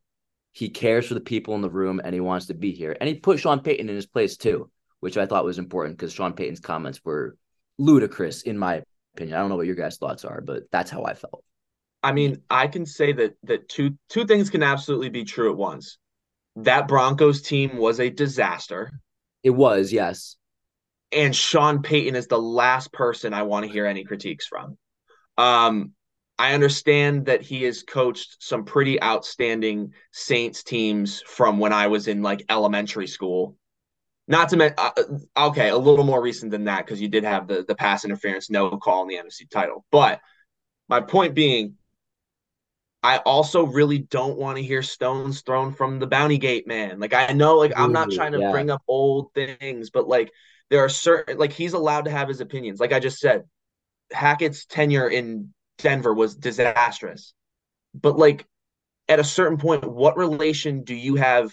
he 0.50 0.68
cares 0.68 1.06
for 1.06 1.14
the 1.14 1.20
people 1.20 1.54
in 1.54 1.61
the 1.61 1.70
room 1.70 2.00
and 2.02 2.12
he 2.12 2.18
wants 2.18 2.46
to 2.46 2.54
be 2.54 2.73
here. 2.73 2.96
And 3.00 3.06
he 3.06 3.14
put 3.14 3.38
Sean 3.38 3.61
Payton 3.61 3.88
in 3.88 3.94
his 3.94 4.06
place 4.06 4.37
too, 4.37 4.68
which 4.99 5.16
I 5.16 5.26
thought 5.26 5.44
was 5.44 5.58
important 5.58 5.96
because 5.96 6.12
Sean 6.12 6.32
Payton's 6.32 6.58
comments 6.58 7.00
were 7.04 7.37
ludicrous 7.78 8.42
in 8.42 8.58
my 8.58 8.82
opinion. 9.14 9.37
I 9.37 9.42
don't 9.42 9.49
know 9.49 9.56
what 9.56 9.66
your 9.66 9.76
guys' 9.76 9.99
thoughts 9.99 10.25
are, 10.25 10.40
but 10.40 10.64
that's 10.73 10.90
how 10.90 11.04
I 11.04 11.14
felt. 11.14 11.44
I 12.02 12.11
mean, 12.11 12.42
I 12.50 12.66
can 12.66 12.85
say 12.85 13.12
that 13.12 13.37
that 13.44 13.68
two 13.68 13.96
two 14.08 14.26
things 14.26 14.50
can 14.50 14.64
absolutely 14.64 15.11
be 15.11 15.23
true 15.23 15.52
at 15.52 15.56
once. 15.56 15.99
That 16.56 16.88
Broncos 16.88 17.42
team 17.42 17.76
was 17.76 18.00
a 18.00 18.10
disaster. 18.10 18.90
It 19.42 19.50
was, 19.50 19.92
yes. 19.92 20.36
And 21.12 21.36
Sean 21.36 21.82
Payton 21.82 22.16
is 22.16 22.26
the 22.26 22.40
last 22.40 22.92
person 22.92 23.32
I 23.32 23.42
want 23.42 23.66
to 23.66 23.72
hear 23.72 23.86
any 23.86 24.04
critiques 24.04 24.46
from. 24.46 24.76
Um, 25.38 25.92
I 26.38 26.54
understand 26.54 27.26
that 27.26 27.42
he 27.42 27.62
has 27.64 27.82
coached 27.82 28.36
some 28.40 28.64
pretty 28.64 29.02
outstanding 29.02 29.92
Saints 30.12 30.62
teams 30.62 31.22
from 31.22 31.58
when 31.58 31.72
I 31.72 31.86
was 31.86 32.08
in 32.08 32.22
like 32.22 32.44
elementary 32.48 33.06
school. 33.06 33.56
Not 34.28 34.48
to 34.48 34.56
mention, 34.56 34.76
uh, 34.78 35.48
okay, 35.48 35.68
a 35.68 35.78
little 35.78 36.04
more 36.04 36.20
recent 36.20 36.50
than 36.50 36.64
that 36.64 36.84
because 36.84 37.00
you 37.00 37.08
did 37.08 37.25
have 37.25 37.46
the 37.46 37.64
the 37.66 37.76
pass 37.76 38.04
interference 38.04 38.50
no 38.50 38.68
call 38.76 39.02
in 39.02 39.08
the 39.08 39.16
NFC 39.16 39.48
title. 39.48 39.84
But 39.92 40.20
my 40.88 41.00
point 41.00 41.34
being, 41.34 41.75
I 43.06 43.18
also 43.18 43.64
really 43.64 43.98
don't 43.98 44.36
want 44.36 44.56
to 44.56 44.64
hear 44.64 44.82
stones 44.82 45.42
thrown 45.42 45.72
from 45.72 46.00
the 46.00 46.08
bounty 46.08 46.38
gate 46.38 46.66
man. 46.66 46.98
Like 46.98 47.14
I 47.14 47.32
know, 47.32 47.58
like 47.58 47.72
I'm 47.76 47.92
not 47.92 48.10
trying 48.10 48.32
to 48.32 48.40
yeah. 48.40 48.50
bring 48.50 48.68
up 48.68 48.82
old 48.88 49.32
things, 49.32 49.90
but 49.90 50.08
like 50.08 50.32
there 50.70 50.80
are 50.80 50.88
certain 50.88 51.38
like 51.38 51.52
he's 51.52 51.75
allowed 51.75 52.06
to 52.06 52.10
have 52.10 52.26
his 52.26 52.40
opinions. 52.40 52.80
Like 52.80 52.92
I 52.92 52.98
just 52.98 53.20
said, 53.20 53.44
Hackett's 54.10 54.66
tenure 54.66 55.08
in 55.08 55.54
Denver 55.78 56.12
was 56.12 56.34
disastrous. 56.34 57.32
But 57.94 58.18
like 58.18 58.44
at 59.08 59.20
a 59.20 59.25
certain 59.25 59.56
point, 59.56 59.84
what 59.84 60.16
relation 60.16 60.82
do 60.82 60.96
you 60.96 61.14
have 61.14 61.52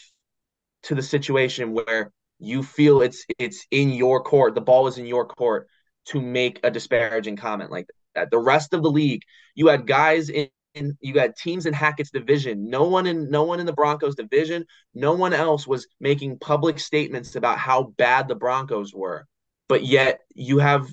to 0.83 0.95
the 0.95 1.03
situation 1.03 1.73
where 1.73 2.11
you 2.39 2.63
feel 2.63 3.03
it's 3.03 3.27
it's 3.37 3.67
in 3.69 3.91
your 3.91 4.23
court, 4.23 4.55
the 4.55 4.61
ball 4.61 4.87
is 4.87 4.97
in 4.97 5.05
your 5.05 5.27
court 5.27 5.67
to 6.05 6.19
make 6.19 6.59
a 6.63 6.71
disparaging 6.71 7.35
comment 7.35 7.69
like 7.69 7.85
that? 8.15 8.31
The 8.31 8.39
rest 8.39 8.73
of 8.73 8.81
the 8.81 8.89
league, 8.89 9.21
you 9.53 9.67
had 9.67 9.85
guys 9.85 10.29
in 10.29 10.49
in, 10.75 10.97
you 11.01 11.13
got 11.13 11.35
teams 11.35 11.65
in 11.65 11.73
Hackett's 11.73 12.11
division. 12.11 12.69
No 12.69 12.83
one 12.83 13.05
in 13.05 13.29
no 13.29 13.43
one 13.43 13.59
in 13.59 13.65
the 13.65 13.73
Broncos 13.73 14.15
division, 14.15 14.65
no 14.93 15.13
one 15.13 15.33
else 15.33 15.67
was 15.67 15.87
making 15.99 16.39
public 16.39 16.79
statements 16.79 17.35
about 17.35 17.57
how 17.57 17.93
bad 17.97 18.27
the 18.27 18.35
Broncos 18.35 18.93
were. 18.93 19.25
But 19.69 19.85
yet 19.85 20.19
you 20.35 20.59
have 20.59 20.87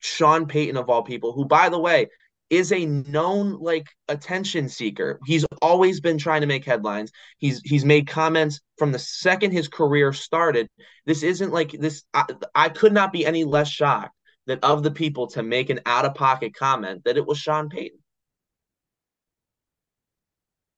Sean 0.00 0.46
Payton 0.46 0.76
of 0.76 0.90
all 0.90 1.02
people, 1.02 1.32
who 1.32 1.44
by 1.44 1.68
the 1.68 1.78
way 1.78 2.08
is 2.50 2.70
a 2.70 2.84
known 2.84 3.58
like 3.60 3.88
attention 4.08 4.68
seeker. 4.68 5.18
He's 5.24 5.46
always 5.62 6.00
been 6.00 6.18
trying 6.18 6.42
to 6.42 6.46
make 6.46 6.66
headlines. 6.66 7.10
He's 7.38 7.62
he's 7.64 7.84
made 7.84 8.06
comments 8.06 8.60
from 8.76 8.92
the 8.92 8.98
second 8.98 9.52
his 9.52 9.68
career 9.68 10.12
started. 10.12 10.68
This 11.06 11.22
isn't 11.22 11.50
like 11.50 11.70
this 11.72 12.04
I, 12.12 12.26
I 12.54 12.68
could 12.68 12.92
not 12.92 13.10
be 13.10 13.24
any 13.24 13.44
less 13.44 13.68
shocked 13.68 14.14
that 14.46 14.62
of 14.62 14.82
the 14.82 14.90
people 14.90 15.28
to 15.28 15.42
make 15.42 15.70
an 15.70 15.80
out 15.86 16.04
of 16.04 16.14
pocket 16.14 16.54
comment 16.54 17.04
that 17.04 17.16
it 17.16 17.24
was 17.24 17.38
Sean 17.38 17.70
Payton. 17.70 18.01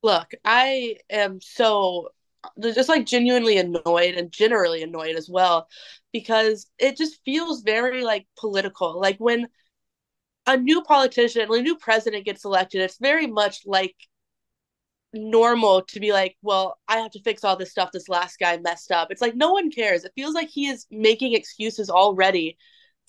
Look, 0.04 0.32
I 0.44 0.98
am 1.08 1.40
so 1.40 2.10
just 2.60 2.90
like 2.90 3.06
genuinely 3.06 3.56
annoyed 3.56 4.14
and 4.16 4.30
generally 4.30 4.82
annoyed 4.82 5.16
as 5.16 5.30
well 5.30 5.66
because 6.12 6.70
it 6.78 6.98
just 6.98 7.24
feels 7.24 7.62
very 7.62 8.04
like 8.04 8.26
political. 8.36 9.00
Like 9.00 9.16
when 9.16 9.48
a 10.46 10.58
new 10.58 10.82
politician, 10.82 11.48
a 11.50 11.62
new 11.62 11.76
president 11.76 12.26
gets 12.26 12.44
elected, 12.44 12.82
it's 12.82 12.98
very 12.98 13.26
much 13.26 13.62
like 13.64 13.96
normal 15.14 15.80
to 15.82 16.00
be 16.00 16.12
like, 16.12 16.36
well, 16.42 16.78
I 16.86 16.98
have 16.98 17.12
to 17.12 17.22
fix 17.22 17.42
all 17.42 17.56
this 17.56 17.70
stuff 17.70 17.90
this 17.90 18.10
last 18.10 18.38
guy 18.38 18.58
messed 18.58 18.92
up. 18.92 19.10
It's 19.10 19.22
like 19.22 19.34
no 19.36 19.52
one 19.52 19.70
cares. 19.70 20.04
It 20.04 20.12
feels 20.14 20.34
like 20.34 20.50
he 20.50 20.66
is 20.66 20.86
making 20.90 21.32
excuses 21.32 21.88
already 21.88 22.58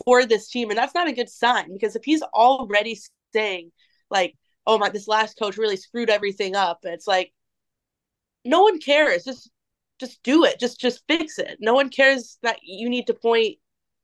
for 0.05 0.25
this 0.25 0.49
team. 0.49 0.69
And 0.69 0.77
that's 0.77 0.95
not 0.95 1.09
a 1.09 1.13
good 1.13 1.29
sign 1.29 1.73
because 1.73 1.97
if 1.97 2.05
he's 2.05 2.21
already 2.21 2.97
saying, 3.33 3.73
like, 4.09 4.35
oh 4.67 4.77
my, 4.77 4.89
this 4.89 5.07
last 5.07 5.37
coach 5.37 5.57
really 5.57 5.77
screwed 5.77 6.09
everything 6.09 6.55
up. 6.55 6.79
And 6.83 6.93
it's 6.93 7.07
like, 7.07 7.33
no 8.43 8.63
one 8.63 8.79
cares. 8.79 9.23
Just, 9.23 9.49
just 9.99 10.21
do 10.23 10.43
it. 10.45 10.59
Just, 10.59 10.79
just 10.79 11.03
fix 11.07 11.39
it. 11.39 11.57
No 11.59 11.73
one 11.73 11.89
cares 11.89 12.37
that 12.43 12.59
you 12.63 12.89
need 12.89 13.07
to 13.07 13.13
point 13.13 13.57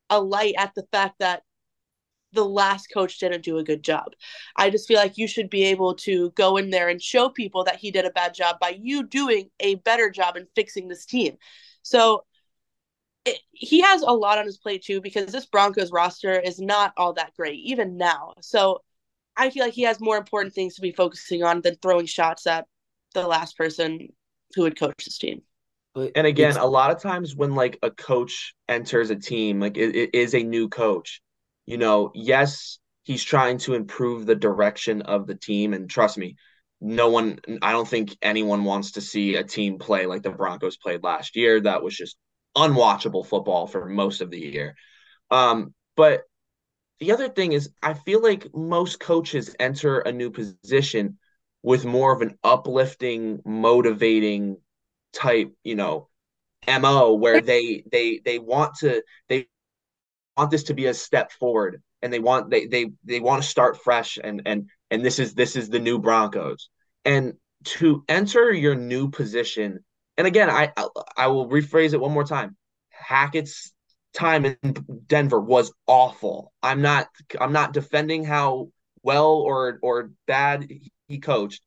a 0.10 0.20
light 0.22 0.56
at 0.58 0.74
the 0.76 0.86
fact 0.92 1.20
that 1.20 1.44
the 2.34 2.46
last 2.46 2.88
coach 2.94 3.20
didn't 3.20 3.44
do 3.44 3.58
a 3.58 3.64
good 3.64 3.84
job. 3.84 4.14
I 4.56 4.70
just 4.70 4.88
feel 4.88 4.98
like 4.98 5.18
you 5.18 5.28
should 5.28 5.50
be 5.50 5.66
able 5.66 5.96
to 5.96 6.32
go 6.32 6.58
in 6.58 6.70
there 6.70 6.90
and 6.90 7.02
show 7.02 7.30
people 7.30 7.64
that 7.66 7.78
he 7.78 7.92
did 7.92 8.06
a 8.06 8.12
bad 8.12 8.34
job 8.34 8.58
by 8.60 8.70
you 8.70 9.04
doing 9.04 9.50
a 9.60 9.76
better 9.76 10.10
job 10.10 10.38
in 10.38 10.48
fixing 10.56 10.88
this 10.88 11.06
team. 11.06 11.38
So 11.82 12.24
it, 13.26 13.40
he 13.52 13.82
has 13.82 14.02
a 14.02 14.12
lot 14.12 14.38
on 14.38 14.46
his 14.46 14.58
plate 14.58 14.84
too 14.84 15.02
because 15.02 15.32
this 15.32 15.46
Broncos 15.46 15.92
roster 15.92 16.40
is 16.40 16.60
not 16.60 16.94
all 16.98 17.14
that 17.14 17.36
great 17.36 17.60
even 17.60 17.98
now. 17.98 18.34
So 18.42 18.82
I 19.38 19.50
feel 19.50 19.64
like 19.64 19.74
he 19.74 19.84
has 19.84 20.00
more 20.00 20.18
important 20.18 20.54
things 20.54 20.76
to 20.76 20.82
be 20.82 20.92
focusing 20.92 21.44
on 21.44 21.62
than 21.62 21.76
throwing 21.76 22.06
shots 22.06 22.46
at 22.48 22.66
the 23.14 23.28
last 23.28 23.58
person 23.58 24.10
who 24.56 24.64
would 24.64 24.80
coach 24.80 25.06
this 25.06 25.18
team. 25.18 25.42
And 25.96 26.26
again, 26.26 26.56
a 26.56 26.66
lot 26.66 26.92
of 26.92 27.02
times 27.02 27.36
when 27.36 27.56
like 27.56 27.78
a 27.84 27.92
coach 27.92 28.54
enters 28.70 29.10
a 29.10 29.16
team, 29.16 29.60
like 29.60 29.78
it, 29.78 29.96
it 29.96 30.10
is 30.14 30.34
a 30.34 30.44
new 30.44 30.70
coach, 30.70 31.22
you 31.66 31.78
know, 31.78 32.12
yes, 32.14 32.80
he's 33.04 33.24
trying 33.24 33.58
to 33.60 33.74
improve 33.74 34.26
the 34.26 34.36
direction 34.36 35.02
of 35.02 35.28
the 35.28 35.36
team. 35.36 35.74
And 35.74 35.90
trust 35.90 36.18
me, 36.18 36.36
no 36.80 37.10
one, 37.10 37.40
I 37.62 37.74
don't 37.74 37.88
think 37.88 38.16
anyone 38.22 38.64
wants 38.64 38.94
to 38.94 39.02
see 39.02 39.36
a 39.36 39.44
team 39.44 39.80
play 39.80 40.06
like 40.06 40.24
the 40.24 40.30
Broncos 40.30 40.78
played 40.78 41.04
last 41.04 41.36
year. 41.36 41.60
That 41.60 41.84
was 41.84 41.96
just 41.96 42.16
unwatchable 42.56 43.26
football 43.26 43.68
for 43.68 43.86
most 43.86 44.22
of 44.22 44.32
the 44.32 44.40
year. 44.40 44.76
Um, 45.30 45.74
but 45.98 46.24
the 47.02 47.12
other 47.12 47.30
thing 47.30 47.54
is, 47.54 47.72
I 47.82 47.96
feel 47.96 48.22
like 48.22 48.54
most 48.54 49.00
coaches 49.00 49.56
enter 49.60 50.00
a 50.00 50.12
new 50.12 50.30
position 50.30 51.18
with 51.64 51.84
more 51.84 52.14
of 52.14 52.22
an 52.22 52.38
uplifting, 52.44 53.42
motivating 53.44 54.58
type, 55.12 55.52
you 55.64 55.76
know, 55.76 56.10
mo 56.68 57.16
where 57.16 57.42
they 57.42 57.84
they 57.92 58.22
they 58.24 58.38
want 58.38 58.76
to 58.82 59.02
they 59.30 59.48
want 60.38 60.52
this 60.52 60.66
to 60.66 60.76
be 60.76 60.86
a 60.86 60.94
step 60.94 61.32
forward 61.32 61.82
and 62.04 62.14
they 62.14 62.20
want 62.20 62.52
they 62.52 62.68
they 62.68 62.92
they 63.04 63.20
want 63.20 63.42
to 63.42 63.50
start 63.50 63.82
fresh 63.82 64.20
and 64.24 64.44
and 64.46 64.70
and 64.92 65.04
this 65.04 65.18
is 65.18 65.34
this 65.34 65.56
is 65.56 65.70
the 65.70 65.80
new 65.80 65.98
Broncos. 65.98 66.70
And 67.04 67.34
to 67.64 68.04
enter 68.10 68.54
your 68.54 68.76
new 68.76 69.10
position 69.10 69.84
and 70.20 70.28
again 70.28 70.52
I 70.52 70.72
I 71.18 71.28
will 71.28 71.50
rephrase 71.50 71.94
it 71.94 72.00
one 72.00 72.12
more 72.12 72.26
time. 72.26 72.56
Hackett's 72.92 73.74
time 74.14 74.46
in 74.46 74.58
Denver 75.08 75.40
was 75.40 75.72
awful. 75.88 76.54
I'm 76.62 76.82
not 76.82 77.08
I'm 77.40 77.54
not 77.54 77.74
defending 77.74 78.24
how 78.24 78.70
well 79.04 79.34
or 79.34 79.80
or 79.82 80.12
bad 80.28 80.68
he 81.08 81.20
coached, 81.20 81.62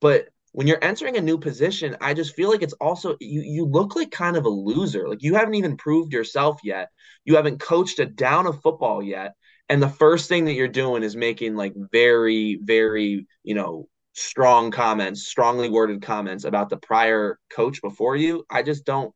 but 0.00 0.28
when 0.52 0.66
you're 0.66 0.82
entering 0.82 1.18
a 1.18 1.20
new 1.20 1.36
position, 1.36 1.96
I 2.00 2.14
just 2.14 2.34
feel 2.34 2.50
like 2.50 2.62
it's 2.62 2.72
also 2.74 3.16
you 3.20 3.42
you 3.42 3.66
look 3.66 3.94
like 3.94 4.10
kind 4.10 4.36
of 4.36 4.46
a 4.46 4.48
loser. 4.48 5.08
Like 5.08 5.22
you 5.22 5.34
haven't 5.34 5.54
even 5.54 5.76
proved 5.76 6.12
yourself 6.12 6.60
yet. 6.64 6.88
You 7.24 7.36
haven't 7.36 7.60
coached 7.60 7.98
a 7.98 8.06
down 8.06 8.46
of 8.46 8.62
football 8.62 9.02
yet. 9.02 9.34
And 9.68 9.82
the 9.82 9.88
first 9.88 10.28
thing 10.28 10.44
that 10.46 10.54
you're 10.54 10.68
doing 10.68 11.02
is 11.02 11.16
making 11.16 11.56
like 11.56 11.74
very, 11.92 12.58
very, 12.62 13.26
you 13.42 13.54
know, 13.54 13.88
strong 14.14 14.70
comments, 14.70 15.26
strongly 15.26 15.68
worded 15.68 16.02
comments 16.02 16.44
about 16.44 16.70
the 16.70 16.76
prior 16.78 17.38
coach 17.50 17.82
before 17.82 18.16
you. 18.16 18.44
I 18.48 18.62
just 18.62 18.86
don't 18.86 19.12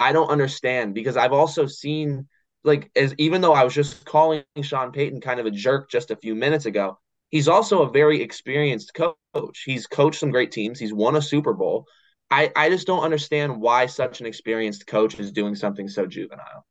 I 0.00 0.12
don't 0.12 0.28
understand 0.28 0.94
because 0.94 1.16
I've 1.16 1.32
also 1.32 1.66
seen 1.66 2.28
like 2.64 2.90
as 2.96 3.14
even 3.18 3.40
though 3.40 3.52
I 3.52 3.64
was 3.64 3.74
just 3.74 4.04
calling 4.04 4.42
Sean 4.62 4.90
Payton 4.90 5.20
kind 5.20 5.38
of 5.38 5.46
a 5.46 5.50
jerk 5.50 5.90
just 5.90 6.10
a 6.10 6.16
few 6.16 6.34
minutes 6.34 6.66
ago, 6.66 6.98
he's 7.30 7.48
also 7.48 7.82
a 7.82 7.90
very 7.90 8.20
experienced 8.22 8.94
coach. 8.94 9.62
He's 9.64 9.86
coached 9.86 10.20
some 10.20 10.30
great 10.30 10.50
teams. 10.50 10.78
He's 10.78 10.94
won 10.94 11.16
a 11.16 11.22
Super 11.22 11.52
Bowl. 11.52 11.86
I, 12.30 12.50
I 12.56 12.70
just 12.70 12.86
don't 12.86 13.04
understand 13.04 13.60
why 13.60 13.86
such 13.86 14.20
an 14.20 14.26
experienced 14.26 14.86
coach 14.86 15.18
is 15.20 15.30
doing 15.30 15.54
something 15.54 15.88
so 15.88 16.06
juvenile. 16.06 16.64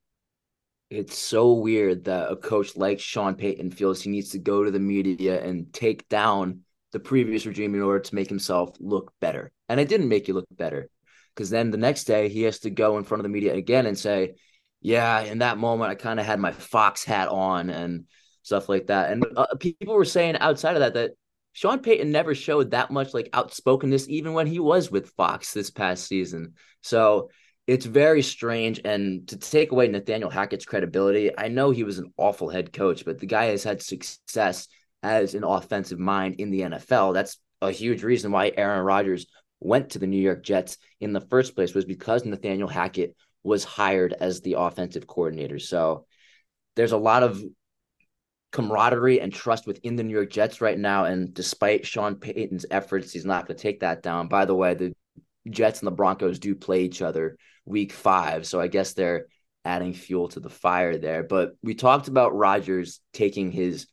It's 0.90 1.18
so 1.18 1.54
weird 1.54 2.06
that 2.06 2.32
a 2.32 2.36
coach 2.36 2.76
like 2.76 3.00
Sean 3.00 3.36
Payton 3.36 3.72
feels 3.72 4.02
he 4.02 4.10
needs 4.10 4.32
to 4.32 4.40
go 4.40 4.64
to 4.64 4.72
the 4.72 4.80
media 4.80 5.44
and 5.44 5.72
take 5.74 6.08
down 6.10 6.62
the 6.92 7.00
previous 7.00 7.46
regime 7.46 7.74
in 7.76 7.82
order 7.82 8.00
to 8.00 8.16
make 8.16 8.30
himself 8.30 8.76
look 8.80 9.14
better. 9.20 9.52
And 9.70 9.80
it 9.80 9.90
didn't 9.90 10.10
make 10.10 10.28
you 10.28 10.34
look 10.34 10.46
better 10.52 10.90
because 11.36 11.50
then 11.50 11.72
the 11.72 11.78
next 11.78 12.06
day 12.06 12.30
he 12.30 12.44
has 12.44 12.60
to 12.60 12.70
go 12.70 12.98
in 12.98 13.04
front 13.04 13.20
of 13.20 13.24
the 13.24 13.30
media 13.30 13.54
again 13.54 13.86
and 13.86 13.98
say, 13.98 14.36
yeah, 14.82 15.22
in 15.22 15.40
that 15.40 15.58
moment 15.58 15.92
I 15.92 15.96
kind 15.96 16.20
of 16.20 16.26
had 16.26 16.40
my 16.40 16.52
Fox 16.52 17.04
hat 17.04 17.30
on 17.30 17.70
and 17.70 18.06
stuff 18.44 18.70
like 18.70 18.88
that. 18.88 19.12
And 19.12 19.26
uh, 19.36 19.48
people 19.60 19.96
were 19.96 20.06
saying 20.06 20.38
outside 20.38 20.76
of 20.76 20.82
that 20.82 20.94
that 20.96 21.12
Sean 21.54 21.80
Payton 21.80 22.12
never 22.12 22.36
showed 22.36 22.72
that 22.72 22.92
much 22.92 23.14
like 23.14 23.30
outspokenness 23.34 24.10
even 24.10 24.34
when 24.34 24.48
he 24.48 24.60
was 24.60 24.92
with 24.92 25.12
Fox 25.12 25.54
this 25.54 25.70
past 25.70 26.08
season. 26.08 26.54
So 26.82 27.30
it's 27.68 27.86
very 27.86 28.22
strange. 28.22 28.82
And 28.84 29.28
to 29.30 29.38
take 29.38 29.72
away 29.72 29.88
Nathaniel 29.88 30.30
Hackett's 30.30 30.66
credibility, 30.66 31.32
I 31.38 31.48
know 31.48 31.72
he 31.72 31.84
was 31.84 32.00
an 32.00 32.12
awful 32.18 32.50
head 32.50 32.74
coach, 32.74 33.06
but 33.06 33.20
the 33.20 33.28
guy 33.28 33.46
has 33.46 33.64
had 33.64 33.82
success 33.82 34.68
as 35.02 35.36
an 35.36 35.44
offensive 35.44 36.00
mind 36.00 36.36
in 36.40 36.50
the 36.50 36.62
NFL. 36.62 37.14
That's 37.14 37.38
a 37.62 37.72
huge 37.72 38.04
reason 38.04 38.32
why 38.32 38.52
Aaron 38.56 38.84
Rodgers 38.84 39.28
went 39.64 39.92
to 39.92 40.00
the 40.00 40.08
New 40.08 40.22
York 40.22 40.44
Jets 40.44 40.78
in 41.00 41.14
the 41.14 41.22
first 41.22 41.56
place 41.56 41.74
was 41.74 41.86
because 41.86 42.26
Nathaniel 42.26 42.68
Hackett 42.68 43.16
was 43.44 43.64
hired 43.64 44.14
as 44.14 44.42
the 44.42 44.54
offensive 44.54 45.08
coordinator. 45.08 45.60
So 45.60 46.06
there's 46.76 46.92
a 46.92 46.98
lot 46.98 47.24
of 47.24 47.44
camaraderie 48.52 49.20
and 49.20 49.34
trust 49.34 49.66
within 49.66 49.96
the 49.96 50.04
New 50.04 50.14
York 50.14 50.30
Jets 50.30 50.62
right 50.62 50.78
now. 50.78 51.06
And 51.06 51.34
despite 51.34 51.86
Sean 51.86 52.16
Payton's 52.16 52.66
efforts, 52.70 53.12
he's 53.12 53.26
not 53.26 53.48
going 53.48 53.58
to 53.58 53.62
take 53.62 53.82
that 53.82 54.04
down. 54.04 54.28
By 54.28 54.46
the 54.46 54.56
way, 54.56 54.74
the 54.76 54.94
Jets 55.50 55.80
and 55.80 55.88
the 55.88 55.92
Broncos 55.92 56.40
do 56.40 56.56
play 56.56 56.84
each 56.84 57.02
other 57.02 57.38
week 57.66 57.92
five. 57.92 58.46
So 58.46 58.60
I 58.60 58.68
guess 58.68 58.94
they're 58.94 59.28
adding 59.66 59.94
fuel 59.94 60.28
to 60.30 60.40
the 60.40 60.50
fire 60.50 60.98
there. 60.98 61.24
But 61.24 61.54
we 61.62 61.74
talked 61.74 62.08
about 62.08 62.36
Rodgers 62.36 63.00
taking 63.14 63.52
his 63.52 63.88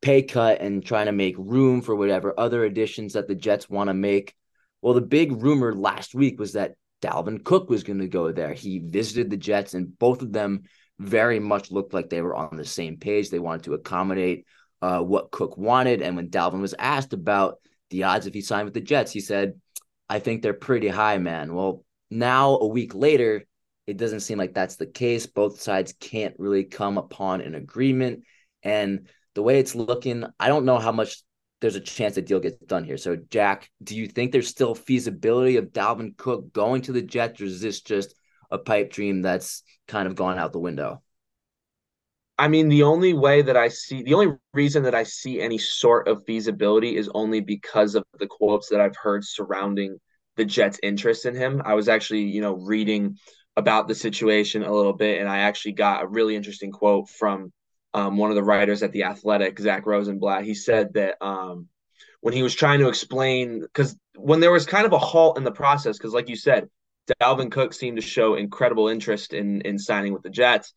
pay 0.00 0.22
cut 0.22 0.60
and 0.60 0.84
trying 0.84 1.06
to 1.06 1.12
make 1.12 1.34
room 1.36 1.82
for 1.82 1.94
whatever 1.96 2.38
other 2.38 2.64
additions 2.64 3.14
that 3.14 3.26
the 3.26 3.34
Jets 3.34 3.68
want 3.68 3.88
to 3.88 3.94
make. 3.94 4.35
Well, 4.82 4.94
the 4.94 5.00
big 5.00 5.42
rumor 5.42 5.74
last 5.74 6.14
week 6.14 6.38
was 6.38 6.52
that 6.52 6.74
Dalvin 7.02 7.44
Cook 7.44 7.68
was 7.70 7.82
going 7.82 7.98
to 8.00 8.08
go 8.08 8.32
there. 8.32 8.52
He 8.54 8.78
visited 8.78 9.30
the 9.30 9.36
Jets, 9.36 9.74
and 9.74 9.98
both 9.98 10.22
of 10.22 10.32
them 10.32 10.64
very 10.98 11.38
much 11.38 11.70
looked 11.70 11.92
like 11.92 12.08
they 12.08 12.22
were 12.22 12.34
on 12.34 12.56
the 12.56 12.64
same 12.64 12.96
page. 12.96 13.30
They 13.30 13.38
wanted 13.38 13.64
to 13.64 13.74
accommodate 13.74 14.46
uh, 14.82 15.00
what 15.00 15.30
Cook 15.30 15.56
wanted. 15.56 16.02
And 16.02 16.16
when 16.16 16.30
Dalvin 16.30 16.60
was 16.60 16.74
asked 16.78 17.12
about 17.12 17.58
the 17.90 18.04
odds 18.04 18.26
if 18.26 18.34
he 18.34 18.40
signed 18.40 18.64
with 18.64 18.74
the 18.74 18.80
Jets, 18.80 19.12
he 19.12 19.20
said, 19.20 19.60
I 20.08 20.18
think 20.18 20.42
they're 20.42 20.54
pretty 20.54 20.88
high, 20.88 21.18
man. 21.18 21.54
Well, 21.54 21.84
now 22.10 22.56
a 22.56 22.66
week 22.66 22.94
later, 22.94 23.44
it 23.86 23.96
doesn't 23.96 24.20
seem 24.20 24.38
like 24.38 24.54
that's 24.54 24.76
the 24.76 24.86
case. 24.86 25.26
Both 25.26 25.60
sides 25.60 25.94
can't 26.00 26.34
really 26.38 26.64
come 26.64 26.98
upon 26.98 27.40
an 27.40 27.54
agreement. 27.54 28.24
And 28.62 29.08
the 29.34 29.42
way 29.42 29.58
it's 29.58 29.74
looking, 29.74 30.24
I 30.40 30.48
don't 30.48 30.64
know 30.64 30.78
how 30.78 30.92
much 30.92 31.22
there's 31.66 31.74
a 31.74 31.80
chance 31.80 32.14
the 32.14 32.22
deal 32.22 32.38
gets 32.38 32.56
done 32.58 32.84
here. 32.84 32.96
So, 32.96 33.16
Jack, 33.16 33.68
do 33.82 33.96
you 33.96 34.06
think 34.06 34.30
there's 34.30 34.46
still 34.46 34.76
feasibility 34.76 35.56
of 35.56 35.72
Dalvin 35.72 36.16
Cook 36.16 36.52
going 36.52 36.82
to 36.82 36.92
the 36.92 37.02
Jets, 37.02 37.40
or 37.40 37.46
is 37.46 37.60
this 37.60 37.80
just 37.80 38.14
a 38.52 38.56
pipe 38.56 38.92
dream 38.92 39.20
that's 39.20 39.64
kind 39.88 40.06
of 40.06 40.14
gone 40.14 40.38
out 40.38 40.52
the 40.52 40.60
window? 40.60 41.02
I 42.38 42.46
mean, 42.46 42.68
the 42.68 42.84
only 42.84 43.14
way 43.14 43.42
that 43.42 43.56
I 43.56 43.66
see, 43.66 44.04
the 44.04 44.14
only 44.14 44.36
reason 44.54 44.84
that 44.84 44.94
I 44.94 45.02
see 45.02 45.40
any 45.40 45.58
sort 45.58 46.06
of 46.06 46.22
feasibility 46.24 46.96
is 46.96 47.10
only 47.12 47.40
because 47.40 47.96
of 47.96 48.04
the 48.16 48.28
quotes 48.28 48.68
that 48.68 48.80
I've 48.80 48.96
heard 48.96 49.24
surrounding 49.24 49.98
the 50.36 50.44
Jets' 50.44 50.78
interest 50.84 51.26
in 51.26 51.34
him. 51.34 51.62
I 51.64 51.74
was 51.74 51.88
actually, 51.88 52.22
you 52.22 52.42
know, 52.42 52.54
reading 52.54 53.16
about 53.56 53.88
the 53.88 53.94
situation 53.96 54.62
a 54.62 54.72
little 54.72 54.92
bit, 54.92 55.18
and 55.18 55.28
I 55.28 55.38
actually 55.38 55.72
got 55.72 56.04
a 56.04 56.06
really 56.06 56.36
interesting 56.36 56.70
quote 56.70 57.08
from 57.08 57.52
um, 57.96 58.18
one 58.18 58.28
of 58.30 58.36
the 58.36 58.44
writers 58.44 58.82
at 58.82 58.92
the 58.92 59.04
Athletic, 59.04 59.58
Zach 59.58 59.86
Rosenblatt. 59.86 60.44
He 60.44 60.54
said 60.54 60.92
that 60.94 61.16
um, 61.22 61.68
when 62.20 62.34
he 62.34 62.42
was 62.42 62.54
trying 62.54 62.80
to 62.80 62.88
explain, 62.88 63.62
because 63.62 63.96
when 64.14 64.38
there 64.38 64.52
was 64.52 64.66
kind 64.66 64.84
of 64.84 64.92
a 64.92 64.98
halt 64.98 65.38
in 65.38 65.44
the 65.44 65.50
process, 65.50 65.96
because 65.96 66.12
like 66.12 66.28
you 66.28 66.36
said, 66.36 66.68
Dalvin 67.22 67.50
Cook 67.50 67.72
seemed 67.72 67.96
to 67.96 68.02
show 68.02 68.34
incredible 68.34 68.88
interest 68.88 69.32
in 69.32 69.62
in 69.62 69.78
signing 69.78 70.12
with 70.12 70.22
the 70.22 70.28
Jets, 70.28 70.74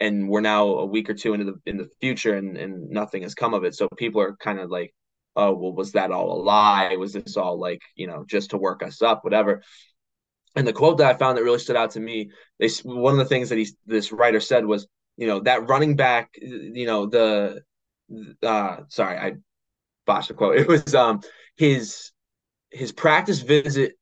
and 0.00 0.26
we're 0.26 0.40
now 0.40 0.66
a 0.66 0.86
week 0.86 1.10
or 1.10 1.14
two 1.14 1.34
into 1.34 1.44
the 1.44 1.60
in 1.66 1.76
the 1.76 1.90
future, 2.00 2.34
and 2.34 2.56
and 2.56 2.88
nothing 2.88 3.22
has 3.24 3.34
come 3.34 3.52
of 3.52 3.64
it. 3.64 3.74
So 3.74 3.86
people 3.98 4.22
are 4.22 4.34
kind 4.36 4.58
of 4.58 4.70
like, 4.70 4.94
oh 5.36 5.52
well, 5.52 5.74
was 5.74 5.92
that 5.92 6.12
all 6.12 6.32
a 6.32 6.40
lie? 6.42 6.96
Was 6.96 7.12
this 7.12 7.36
all 7.36 7.60
like 7.60 7.82
you 7.94 8.06
know 8.06 8.24
just 8.26 8.50
to 8.50 8.56
work 8.56 8.82
us 8.82 9.02
up, 9.02 9.22
whatever? 9.22 9.62
And 10.56 10.66
the 10.66 10.72
quote 10.72 10.98
that 10.98 11.14
I 11.14 11.18
found 11.18 11.36
that 11.36 11.42
really 11.42 11.58
stood 11.58 11.76
out 11.76 11.90
to 11.90 12.00
me, 12.00 12.30
they 12.58 12.68
one 12.84 13.12
of 13.12 13.18
the 13.18 13.24
things 13.26 13.50
that 13.50 13.58
he 13.58 13.68
this 13.84 14.12
writer 14.12 14.40
said 14.40 14.64
was, 14.64 14.86
you 15.16 15.26
know, 15.26 15.40
that 15.40 15.68
running 15.68 15.96
back, 15.96 16.30
you 16.40 16.86
know, 16.86 17.06
the 17.06 17.62
uh 18.42 18.78
sorry, 18.88 19.16
I 19.16 19.32
botched 20.06 20.28
the 20.28 20.34
quote. 20.34 20.56
It 20.58 20.68
was 20.68 20.94
um 20.94 21.20
his 21.56 22.10
his 22.70 22.92
practice 22.92 23.40
visit 23.40 23.94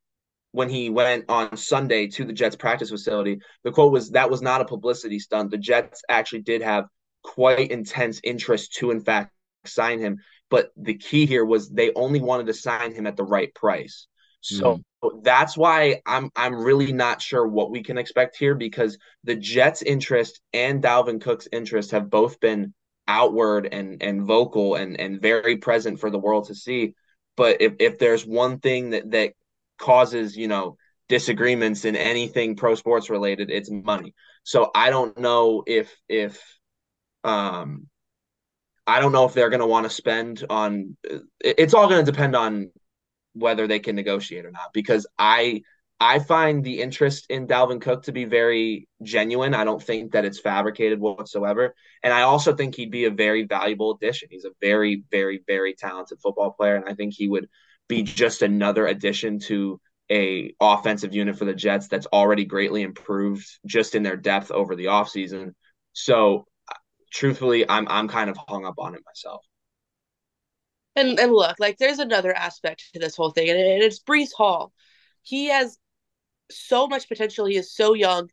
when 0.52 0.68
he 0.68 0.90
went 0.90 1.24
on 1.28 1.56
Sunday 1.56 2.06
to 2.08 2.24
the 2.24 2.32
Jets 2.32 2.56
practice 2.56 2.90
facility. 2.90 3.40
The 3.64 3.72
quote 3.72 3.92
was 3.92 4.10
that 4.10 4.30
was 4.30 4.42
not 4.42 4.60
a 4.60 4.66
publicity 4.66 5.18
stunt. 5.18 5.50
The 5.50 5.58
Jets 5.58 6.02
actually 6.08 6.42
did 6.42 6.62
have 6.62 6.86
quite 7.22 7.70
intense 7.70 8.20
interest 8.24 8.74
to 8.74 8.90
in 8.90 9.00
fact 9.00 9.32
sign 9.64 10.00
him, 10.00 10.18
but 10.50 10.72
the 10.76 10.94
key 10.94 11.26
here 11.26 11.44
was 11.44 11.70
they 11.70 11.92
only 11.94 12.20
wanted 12.20 12.46
to 12.46 12.54
sign 12.54 12.94
him 12.94 13.06
at 13.06 13.16
the 13.16 13.24
right 13.24 13.54
price. 13.54 14.06
So 14.42 14.80
mm. 15.02 15.22
that's 15.22 15.56
why 15.56 16.02
I'm 16.04 16.30
I'm 16.36 16.54
really 16.54 16.92
not 16.92 17.22
sure 17.22 17.46
what 17.46 17.70
we 17.70 17.82
can 17.82 17.96
expect 17.96 18.36
here 18.36 18.54
because 18.54 18.98
the 19.24 19.36
Jets' 19.36 19.82
interest 19.82 20.40
and 20.52 20.82
Dalvin 20.82 21.20
Cook's 21.20 21.48
interest 21.52 21.92
have 21.92 22.10
both 22.10 22.38
been 22.40 22.74
outward 23.08 23.68
and 23.72 24.02
and 24.02 24.22
vocal 24.22 24.74
and 24.74 24.98
and 25.00 25.22
very 25.22 25.56
present 25.56 26.00
for 26.00 26.10
the 26.10 26.18
world 26.18 26.48
to 26.48 26.54
see. 26.54 26.94
But 27.36 27.62
if 27.62 27.74
if 27.78 27.98
there's 27.98 28.26
one 28.26 28.58
thing 28.58 28.90
that 28.90 29.10
that 29.12 29.32
causes 29.78 30.36
you 30.36 30.48
know 30.48 30.76
disagreements 31.08 31.84
in 31.84 31.96
anything 31.96 32.56
pro 32.56 32.74
sports 32.74 33.10
related, 33.10 33.50
it's 33.50 33.70
money. 33.70 34.14
So 34.42 34.70
I 34.74 34.90
don't 34.90 35.18
know 35.18 35.62
if 35.66 35.96
if 36.08 36.42
um 37.22 37.86
I 38.86 39.00
don't 39.00 39.12
know 39.12 39.24
if 39.24 39.34
they're 39.34 39.50
going 39.50 39.60
to 39.60 39.66
want 39.66 39.84
to 39.84 39.90
spend 39.90 40.44
on. 40.50 40.96
It's 41.40 41.74
all 41.74 41.88
going 41.88 42.04
to 42.04 42.10
depend 42.10 42.34
on 42.34 42.70
whether 43.34 43.66
they 43.66 43.78
can 43.78 43.96
negotiate 43.96 44.44
or 44.44 44.50
not 44.50 44.72
because 44.72 45.06
I 45.18 45.62
I 46.04 46.18
find 46.18 46.64
the 46.64 46.82
interest 46.82 47.26
in 47.28 47.46
Dalvin 47.46 47.80
Cook 47.80 48.02
to 48.04 48.12
be 48.12 48.24
very 48.24 48.88
genuine. 49.04 49.54
I 49.54 49.62
don't 49.62 49.80
think 49.80 50.12
that 50.12 50.24
it's 50.24 50.40
fabricated 50.40 50.98
whatsoever. 50.98 51.76
And 52.02 52.12
I 52.12 52.22
also 52.22 52.56
think 52.56 52.74
he'd 52.74 52.90
be 52.90 53.04
a 53.04 53.10
very 53.10 53.44
valuable 53.44 53.92
addition. 53.92 54.26
He's 54.32 54.44
a 54.44 54.50
very, 54.60 55.04
very, 55.12 55.44
very 55.46 55.74
talented 55.74 56.18
football 56.20 56.50
player. 56.50 56.74
And 56.74 56.88
I 56.88 56.94
think 56.94 57.14
he 57.14 57.28
would 57.28 57.48
be 57.88 58.02
just 58.02 58.42
another 58.42 58.88
addition 58.88 59.38
to 59.40 59.80
a 60.10 60.52
offensive 60.60 61.14
unit 61.14 61.38
for 61.38 61.44
the 61.44 61.54
Jets 61.54 61.86
that's 61.86 62.06
already 62.06 62.46
greatly 62.46 62.82
improved 62.82 63.46
just 63.64 63.94
in 63.94 64.02
their 64.02 64.16
depth 64.16 64.50
over 64.50 64.74
the 64.74 64.86
offseason. 64.86 65.52
So 65.92 66.46
truthfully, 67.12 67.68
I'm 67.68 67.86
I'm 67.88 68.08
kind 68.08 68.28
of 68.28 68.36
hung 68.48 68.64
up 68.64 68.74
on 68.78 68.96
it 68.96 69.02
myself. 69.06 69.44
And 70.94 71.18
and 71.18 71.32
look, 71.32 71.58
like 71.58 71.78
there's 71.78 71.98
another 71.98 72.34
aspect 72.34 72.92
to 72.92 72.98
this 73.00 73.16
whole 73.16 73.30
thing, 73.30 73.48
and 73.48 73.58
it's 73.58 74.00
Breece 74.00 74.32
Hall. 74.32 74.72
He 75.22 75.46
has 75.46 75.78
so 76.50 76.86
much 76.88 77.08
potential. 77.08 77.46
He 77.46 77.56
is 77.56 77.74
so 77.74 77.94
young, 77.94 78.30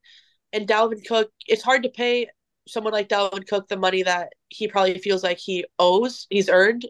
and 0.54 0.68
Dalvin 0.68 1.06
Cook. 1.08 1.32
It's 1.48 1.64
hard 1.64 1.84
to 1.84 1.90
pay 1.90 2.30
someone 2.68 2.94
like 2.94 3.10
Dalvin 3.10 3.48
Cook 3.48 3.68
the 3.70 3.78
money 3.78 4.04
that 4.04 4.34
he 4.50 4.68
probably 4.68 5.00
feels 5.00 5.24
like 5.24 5.40
he 5.40 5.66
owes, 5.80 6.28
he's 6.30 6.50
earned, 6.50 6.88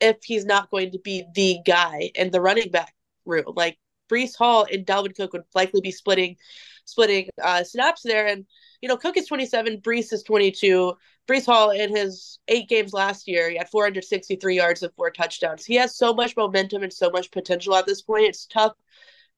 if 0.00 0.18
he's 0.24 0.44
not 0.44 0.70
going 0.70 0.92
to 0.92 0.98
be 1.00 1.24
the 1.34 1.58
guy 1.66 2.10
in 2.14 2.30
the 2.30 2.40
running 2.40 2.70
back 2.70 2.94
room. 3.26 3.44
Like 3.48 3.78
Breece 4.10 4.36
Hall 4.36 4.66
and 4.70 4.86
Dalvin 4.86 5.16
Cook 5.16 5.32
would 5.34 5.44
likely 5.54 5.80
be 5.80 5.92
splitting, 5.92 6.36
splitting 6.84 7.30
uh, 7.42 7.64
snaps 7.64 8.02
there, 8.02 8.26
and 8.26 8.46
you 8.82 8.88
know 8.88 8.96
Cook 8.96 9.16
is 9.16 9.26
27, 9.26 9.80
Breece 9.80 10.12
is 10.12 10.22
22. 10.22 10.94
Breece 11.26 11.46
Hall 11.46 11.70
in 11.70 11.94
his 11.94 12.38
eight 12.48 12.68
games 12.68 12.92
last 12.92 13.26
year, 13.26 13.50
he 13.50 13.56
had 13.56 13.68
463 13.68 14.56
yards 14.56 14.82
and 14.82 14.92
four 14.94 15.10
touchdowns. 15.10 15.64
He 15.64 15.74
has 15.74 15.96
so 15.96 16.14
much 16.14 16.36
momentum 16.36 16.82
and 16.82 16.92
so 16.92 17.10
much 17.10 17.30
potential 17.30 17.74
at 17.74 17.86
this 17.86 18.02
point. 18.02 18.26
It's 18.26 18.46
tough 18.46 18.74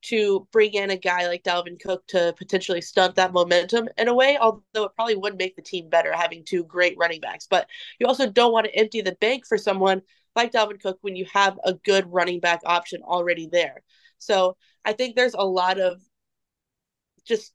to 0.00 0.46
bring 0.52 0.74
in 0.74 0.90
a 0.90 0.96
guy 0.96 1.26
like 1.26 1.42
Dalvin 1.42 1.80
Cook 1.80 2.06
to 2.08 2.34
potentially 2.36 2.80
stunt 2.80 3.16
that 3.16 3.32
momentum 3.32 3.88
in 3.96 4.08
a 4.08 4.14
way, 4.14 4.38
although 4.38 4.84
it 4.84 4.94
probably 4.94 5.16
would 5.16 5.38
make 5.38 5.56
the 5.56 5.62
team 5.62 5.88
better 5.88 6.12
having 6.12 6.44
two 6.44 6.62
great 6.64 6.96
running 6.98 7.20
backs. 7.20 7.46
But 7.48 7.66
you 7.98 8.06
also 8.06 8.30
don't 8.30 8.52
want 8.52 8.66
to 8.66 8.76
empty 8.76 9.00
the 9.00 9.16
bank 9.20 9.46
for 9.46 9.58
someone 9.58 10.02
like 10.36 10.52
Dalvin 10.52 10.80
Cook 10.80 10.98
when 11.00 11.16
you 11.16 11.26
have 11.32 11.58
a 11.64 11.74
good 11.74 12.06
running 12.12 12.38
back 12.38 12.60
option 12.64 13.02
already 13.02 13.48
there. 13.50 13.82
So 14.18 14.56
I 14.84 14.92
think 14.92 15.16
there's 15.16 15.34
a 15.34 15.44
lot 15.44 15.80
of 15.80 16.00
just 17.26 17.52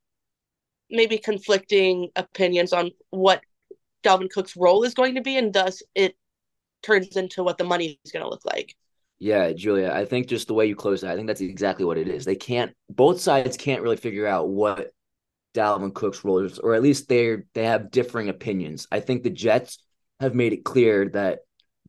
maybe 0.89 1.17
conflicting 1.17 2.09
opinions 2.15 2.73
on 2.73 2.91
what 3.09 3.41
Dalvin 4.03 4.29
Cook's 4.29 4.55
role 4.55 4.83
is 4.83 4.93
going 4.93 5.15
to 5.15 5.21
be, 5.21 5.37
and 5.37 5.53
thus 5.53 5.81
it 5.95 6.15
turns 6.81 7.15
into 7.15 7.43
what 7.43 7.57
the 7.57 7.63
money 7.63 7.99
is 8.03 8.11
going 8.11 8.23
to 8.23 8.29
look 8.29 8.45
like. 8.45 8.75
Yeah, 9.19 9.53
Julia, 9.53 9.91
I 9.91 10.05
think 10.05 10.27
just 10.27 10.47
the 10.47 10.53
way 10.53 10.65
you 10.65 10.75
close 10.75 11.01
that, 11.01 11.11
I 11.11 11.15
think 11.15 11.27
that's 11.27 11.41
exactly 11.41 11.85
what 11.85 11.97
it 11.97 12.09
is. 12.09 12.25
They 12.25 12.35
can't, 12.35 12.73
both 12.89 13.21
sides 13.21 13.55
can't 13.55 13.81
really 13.81 13.95
figure 13.95 14.27
out 14.27 14.49
what 14.49 14.91
Dalvin 15.53 15.93
Cook's 15.93 16.25
role 16.25 16.39
is, 16.39 16.59
or 16.59 16.73
at 16.73 16.81
least 16.81 17.07
they're 17.07 17.45
they 17.53 17.65
have 17.65 17.91
differing 17.91 18.29
opinions. 18.29 18.87
I 18.91 18.99
think 18.99 19.23
the 19.23 19.29
Jets 19.29 19.77
have 20.19 20.35
made 20.35 20.53
it 20.53 20.65
clear 20.65 21.09
that 21.09 21.39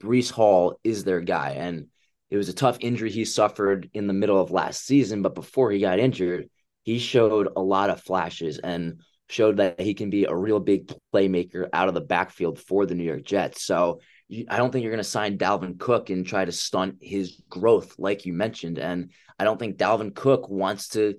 Breece 0.03 0.31
Hall 0.31 0.79
is 0.85 1.05
their 1.05 1.20
guy, 1.20 1.53
and 1.53 1.88
it 2.31 2.37
was 2.37 2.48
a 2.48 2.55
tough 2.55 2.79
injury 2.81 3.11
he 3.11 3.24
suffered 3.24 3.90
in 3.94 4.07
the 4.07 4.12
middle 4.12 4.40
of 4.40 4.50
last 4.50 4.85
season. 4.85 5.22
But 5.22 5.35
before 5.35 5.70
he 5.70 5.81
got 5.81 5.98
injured, 5.98 6.50
he 6.83 6.98
showed 6.98 7.48
a 7.57 7.62
lot 7.62 7.90
of 7.90 8.03
flashes 8.03 8.59
and 8.59 9.00
showed 9.35 9.57
that 9.57 9.81
he 9.81 9.94
can 9.94 10.11
be 10.11 10.25
a 10.25 10.35
real 10.35 10.61
big 10.61 10.92
playmaker 11.12 11.68
out 11.73 11.88
of 11.88 11.94
the 11.94 12.01
backfield 12.01 12.59
for 12.59 12.87
the 12.87 12.94
New 12.94 13.05
York 13.05 13.25
Jets. 13.25 13.64
So 13.64 14.01
I 14.49 14.57
don't 14.57 14.70
think 14.70 14.83
you're 14.83 14.92
going 14.92 15.03
to 15.03 15.05
sign 15.05 15.38
Dalvin 15.38 15.79
Cook 15.79 16.11
and 16.11 16.27
try 16.27 16.44
to 16.44 16.53
stunt 16.53 16.97
his 17.01 17.42
growth, 17.49 17.97
like 17.99 18.25
you 18.27 18.33
mentioned. 18.33 18.79
And 18.79 19.11
I 19.38 19.44
don't 19.44 19.59
think 19.59 19.77
Dalvin 19.77 20.14
Cook 20.14 20.49
wants 20.49 20.88
to 20.90 21.16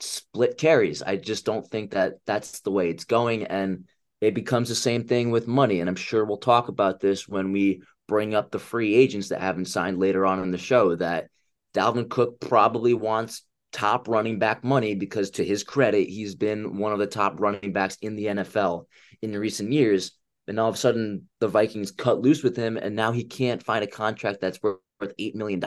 split 0.00 0.56
carries. 0.58 1.02
I 1.02 1.16
just 1.16 1.44
don't 1.44 1.66
think 1.66 1.90
that 1.90 2.14
that's 2.24 2.60
the 2.60 2.70
way 2.70 2.88
it's 2.88 3.04
going. 3.04 3.44
And 3.44 3.84
it 4.20 4.34
becomes 4.34 4.68
the 4.68 4.74
same 4.74 5.04
thing 5.04 5.30
with 5.30 5.48
money. 5.48 5.80
And 5.80 5.90
I'm 5.90 5.96
sure 5.96 6.24
we'll 6.24 6.38
talk 6.38 6.68
about 6.68 7.00
this 7.00 7.28
when 7.28 7.52
we 7.52 7.82
bring 8.06 8.34
up 8.34 8.50
the 8.50 8.58
free 8.58 8.94
agents 8.94 9.30
that 9.30 9.40
haven't 9.40 9.66
signed 9.66 9.98
later 9.98 10.24
on 10.24 10.40
in 10.40 10.52
the 10.52 10.58
show 10.58 10.94
that 10.96 11.28
Dalvin 11.74 12.08
Cook 12.08 12.40
probably 12.40 12.94
wants 12.94 13.42
top 13.76 14.08
running 14.08 14.38
back 14.38 14.64
money 14.64 14.94
because, 14.94 15.30
to 15.32 15.44
his 15.44 15.62
credit, 15.62 16.08
he's 16.08 16.34
been 16.34 16.78
one 16.78 16.92
of 16.92 16.98
the 16.98 17.06
top 17.06 17.40
running 17.40 17.72
backs 17.72 17.98
in 18.00 18.16
the 18.16 18.26
NFL 18.26 18.86
in 19.20 19.36
recent 19.36 19.70
years. 19.70 20.12
And 20.48 20.58
all 20.58 20.68
of 20.68 20.76
a 20.76 20.78
sudden, 20.78 21.28
the 21.40 21.48
Vikings 21.48 21.90
cut 21.90 22.20
loose 22.20 22.42
with 22.42 22.56
him, 22.56 22.76
and 22.76 22.96
now 22.96 23.12
he 23.12 23.24
can't 23.24 23.62
find 23.62 23.84
a 23.84 23.88
contract 23.88 24.40
that's 24.40 24.62
worth 24.62 24.78
$8 25.00 25.34
million. 25.34 25.62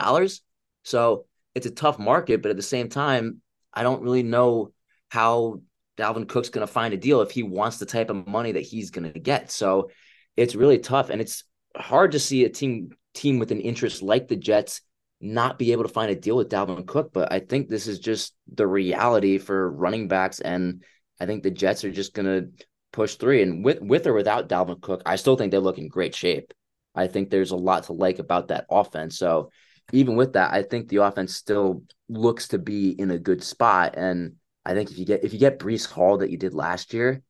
So 0.82 1.26
it's 1.54 1.66
a 1.66 1.70
tough 1.70 1.98
market, 1.98 2.42
but 2.42 2.50
at 2.50 2.56
the 2.56 2.62
same 2.62 2.88
time, 2.88 3.42
I 3.72 3.82
don't 3.82 4.02
really 4.02 4.22
know 4.22 4.72
how 5.10 5.60
Dalvin 5.96 6.28
Cook's 6.28 6.48
going 6.48 6.66
to 6.66 6.72
find 6.72 6.94
a 6.94 6.96
deal 6.96 7.20
if 7.20 7.30
he 7.30 7.42
wants 7.42 7.76
the 7.76 7.86
type 7.86 8.10
of 8.10 8.26
money 8.26 8.52
that 8.52 8.62
he's 8.62 8.90
going 8.90 9.12
to 9.12 9.20
get. 9.20 9.50
So 9.50 9.90
it's 10.36 10.54
really 10.54 10.78
tough, 10.78 11.10
and 11.10 11.20
it's 11.20 11.44
hard 11.76 12.12
to 12.12 12.18
see 12.18 12.44
a 12.44 12.48
team 12.48 12.90
team 13.14 13.38
with 13.38 13.52
an 13.52 13.60
interest 13.60 14.02
like 14.02 14.28
the 14.28 14.36
Jets 14.36 14.80
not 15.20 15.58
be 15.58 15.72
able 15.72 15.82
to 15.82 15.88
find 15.88 16.10
a 16.10 16.16
deal 16.16 16.36
with 16.36 16.48
Dalvin 16.48 16.86
Cook. 16.86 17.12
But 17.12 17.32
I 17.32 17.40
think 17.40 17.68
this 17.68 17.86
is 17.86 17.98
just 17.98 18.34
the 18.52 18.66
reality 18.66 19.38
for 19.38 19.70
running 19.70 20.08
backs, 20.08 20.40
and 20.40 20.82
I 21.20 21.26
think 21.26 21.42
the 21.42 21.50
Jets 21.50 21.84
are 21.84 21.90
just 21.90 22.14
to 22.14 22.50
push 22.92 23.16
three. 23.16 23.42
And 23.42 23.64
with 23.64 23.80
with 23.80 24.06
or 24.06 24.14
without 24.14 24.48
Dalvin 24.48 24.80
Cook, 24.80 25.02
I 25.06 25.16
still 25.16 25.36
think 25.36 25.52
they 25.52 25.58
look 25.58 25.78
in 25.78 25.88
great 25.88 26.14
shape. 26.14 26.52
I 26.94 27.06
think 27.06 27.30
there's 27.30 27.52
a 27.52 27.56
lot 27.56 27.84
to 27.84 27.92
like 27.92 28.18
about 28.18 28.48
that 28.48 28.66
offense. 28.70 29.18
So 29.18 29.50
even 29.92 30.16
with 30.16 30.34
that, 30.34 30.52
I 30.52 30.62
think 30.62 30.88
the 30.88 30.98
offense 30.98 31.34
still 31.36 31.82
looks 32.08 32.48
to 32.48 32.58
be 32.58 32.90
in 32.90 33.10
a 33.10 33.18
good 33.18 33.42
spot. 33.42 33.94
And 33.96 34.36
I 34.64 34.74
think 34.74 34.90
if 34.90 34.98
you 34.98 35.04
get 35.04 35.24
if 35.24 35.32
you 35.32 35.38
get 35.38 35.58
Breece 35.58 35.90
Hall 35.90 36.18
that 36.18 36.30
you 36.30 36.36
did 36.36 36.54
last 36.54 36.92
year, 36.92 37.22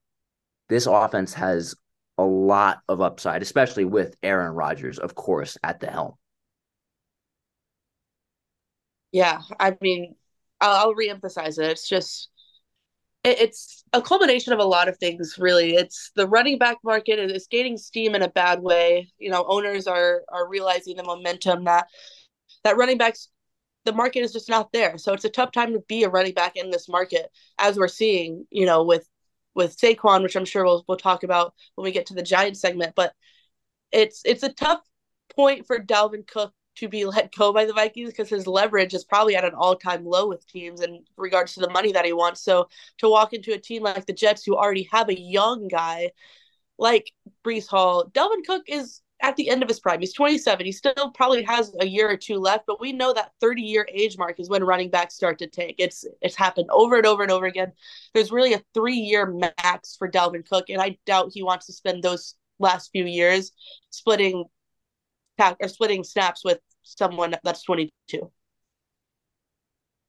this 0.68 0.86
offense 0.86 1.34
has 1.34 1.74
a 2.18 2.24
lot 2.24 2.80
of 2.88 3.00
upside, 3.00 3.42
especially 3.42 3.84
with 3.84 4.14
Aaron 4.22 4.52
Rodgers, 4.52 4.98
of 4.98 5.14
course, 5.14 5.56
at 5.62 5.80
the 5.80 5.90
helm. 5.90 6.14
Yeah, 9.12 9.40
I 9.58 9.76
mean, 9.80 10.14
I'll, 10.60 10.88
I'll 10.88 10.94
reemphasize 10.94 11.58
it. 11.58 11.70
It's 11.70 11.88
just 11.88 12.28
it's 13.24 13.84
a 13.92 14.02
culmination 14.02 14.52
of 14.54 14.60
a 14.60 14.64
lot 14.64 14.88
of 14.88 14.98
things 14.98 15.36
really. 15.38 15.74
It's 15.74 16.10
the 16.16 16.28
running 16.28 16.58
back 16.58 16.78
market 16.84 17.18
is 17.18 17.46
gaining 17.50 17.76
steam 17.76 18.14
in 18.14 18.22
a 18.22 18.28
bad 18.30 18.62
way. 18.62 19.12
You 19.18 19.30
know 19.30 19.44
owners 19.48 19.86
are 19.86 20.22
are 20.30 20.48
realizing 20.48 20.96
the 20.96 21.04
momentum 21.04 21.64
that 21.64 21.88
that 22.64 22.76
running 22.78 22.98
backs 22.98 23.28
the 23.86 23.92
market 23.94 24.20
is 24.20 24.32
just 24.32 24.48
not 24.50 24.72
there. 24.72 24.98
So 24.98 25.14
it's 25.14 25.24
a 25.26 25.30
tough 25.30 25.52
time 25.52 25.72
to 25.74 25.80
be 25.88 26.04
a 26.04 26.10
running 26.10 26.34
back 26.34 26.56
in 26.56 26.70
this 26.70 26.88
market 26.88 27.30
as 27.58 27.78
we're 27.78 27.88
seeing 27.88 28.46
you 28.50 28.66
know 28.66 28.84
with 28.84 29.08
with 29.54 29.78
Saquon 29.78 30.22
which 30.22 30.36
I'm 30.36 30.46
sure 30.46 30.64
we'll 30.64 30.84
we'll 30.88 30.98
talk 30.98 31.24
about 31.24 31.54
when 31.76 31.84
we 31.84 31.92
get 31.92 32.06
to 32.06 32.14
the 32.14 32.22
Giants 32.22 32.60
segment. 32.60 32.94
But 32.96 33.14
it's 33.92 34.22
it's 34.24 34.42
a 34.42 34.52
tough 34.52 34.80
point 35.34 35.66
for 35.66 35.78
Dalvin 35.78 36.26
Cook 36.26 36.52
to 36.80 36.88
be 36.88 37.04
let 37.04 37.34
go 37.34 37.52
by 37.52 37.64
the 37.64 37.72
Vikings 37.72 38.10
because 38.10 38.28
his 38.28 38.46
leverage 38.46 38.94
is 38.94 39.04
probably 39.04 39.36
at 39.36 39.44
an 39.44 39.54
all 39.54 39.76
time 39.76 40.04
low 40.04 40.28
with 40.28 40.46
teams 40.46 40.80
in 40.80 41.04
regards 41.16 41.54
to 41.54 41.60
the 41.60 41.70
money 41.70 41.92
that 41.92 42.04
he 42.04 42.12
wants. 42.12 42.40
So 42.42 42.68
to 42.98 43.08
walk 43.08 43.32
into 43.32 43.52
a 43.52 43.58
team 43.58 43.82
like 43.82 44.06
the 44.06 44.12
Jets, 44.12 44.44
who 44.44 44.56
already 44.56 44.88
have 44.90 45.08
a 45.08 45.18
young 45.18 45.68
guy 45.68 46.10
like 46.78 47.12
Breece 47.44 47.68
Hall, 47.68 48.10
Dalvin 48.10 48.44
Cook 48.46 48.64
is 48.66 49.02
at 49.22 49.36
the 49.36 49.50
end 49.50 49.62
of 49.62 49.68
his 49.68 49.80
prime. 49.80 50.00
He's 50.00 50.14
27. 50.14 50.64
He 50.64 50.72
still 50.72 51.10
probably 51.14 51.42
has 51.42 51.74
a 51.78 51.86
year 51.86 52.08
or 52.08 52.16
two 52.16 52.38
left, 52.38 52.64
but 52.66 52.80
we 52.80 52.92
know 52.92 53.12
that 53.12 53.32
30 53.40 53.60
year 53.60 53.86
age 53.92 54.16
mark 54.16 54.40
is 54.40 54.48
when 54.48 54.64
running 54.64 54.88
backs 54.88 55.14
start 55.14 55.38
to 55.40 55.46
take. 55.46 55.76
It's 55.78 56.06
it's 56.22 56.36
happened 56.36 56.68
over 56.70 56.96
and 56.96 57.06
over 57.06 57.22
and 57.22 57.30
over 57.30 57.46
again. 57.46 57.72
There's 58.14 58.32
really 58.32 58.54
a 58.54 58.62
three 58.72 58.96
year 58.96 59.26
max 59.26 59.96
for 59.96 60.10
Dalvin 60.10 60.48
Cook, 60.48 60.70
and 60.70 60.80
I 60.80 60.96
doubt 61.04 61.32
he 61.34 61.42
wants 61.42 61.66
to 61.66 61.74
spend 61.74 62.02
those 62.02 62.34
last 62.58 62.90
few 62.92 63.04
years 63.04 63.52
splitting 63.90 64.44
or 65.38 65.68
splitting 65.68 66.04
snaps 66.04 66.44
with 66.44 66.58
someone 66.98 67.34
that's 67.42 67.62
22. 67.62 68.30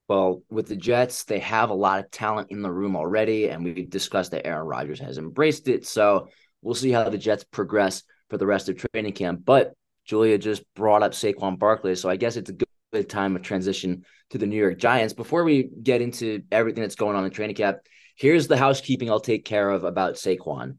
Well, 0.07 0.43
with 0.49 0.67
the 0.67 0.75
Jets, 0.75 1.23
they 1.23 1.39
have 1.39 1.69
a 1.69 1.73
lot 1.73 1.99
of 1.99 2.11
talent 2.11 2.51
in 2.51 2.61
the 2.61 2.71
room 2.71 2.97
already, 2.97 3.47
and 3.47 3.63
we've 3.63 3.89
discussed 3.89 4.31
that 4.31 4.45
Aaron 4.45 4.67
Rodgers 4.67 4.99
has 4.99 5.17
embraced 5.17 5.69
it. 5.69 5.87
So 5.87 6.27
we'll 6.61 6.75
see 6.75 6.91
how 6.91 7.07
the 7.07 7.17
Jets 7.17 7.45
progress 7.45 8.03
for 8.29 8.37
the 8.37 8.45
rest 8.45 8.67
of 8.67 8.75
training 8.75 9.13
camp. 9.13 9.45
But 9.45 9.73
Julia 10.05 10.37
just 10.37 10.63
brought 10.73 11.03
up 11.03 11.13
Saquon 11.13 11.57
Barkley, 11.57 11.95
so 11.95 12.09
I 12.09 12.17
guess 12.17 12.35
it's 12.35 12.49
a 12.49 12.57
good 12.91 13.09
time 13.09 13.35
of 13.35 13.41
transition 13.41 14.03
to 14.31 14.37
the 14.37 14.47
New 14.47 14.57
York 14.57 14.77
Giants. 14.77 15.13
Before 15.13 15.45
we 15.45 15.69
get 15.81 16.01
into 16.01 16.43
everything 16.51 16.81
that's 16.81 16.95
going 16.95 17.15
on 17.15 17.23
in 17.23 17.31
training 17.31 17.55
camp, 17.55 17.77
here's 18.17 18.47
the 18.47 18.57
housekeeping 18.57 19.09
I'll 19.09 19.21
take 19.21 19.45
care 19.45 19.69
of 19.69 19.83
about 19.83 20.15
Saquon. 20.15 20.77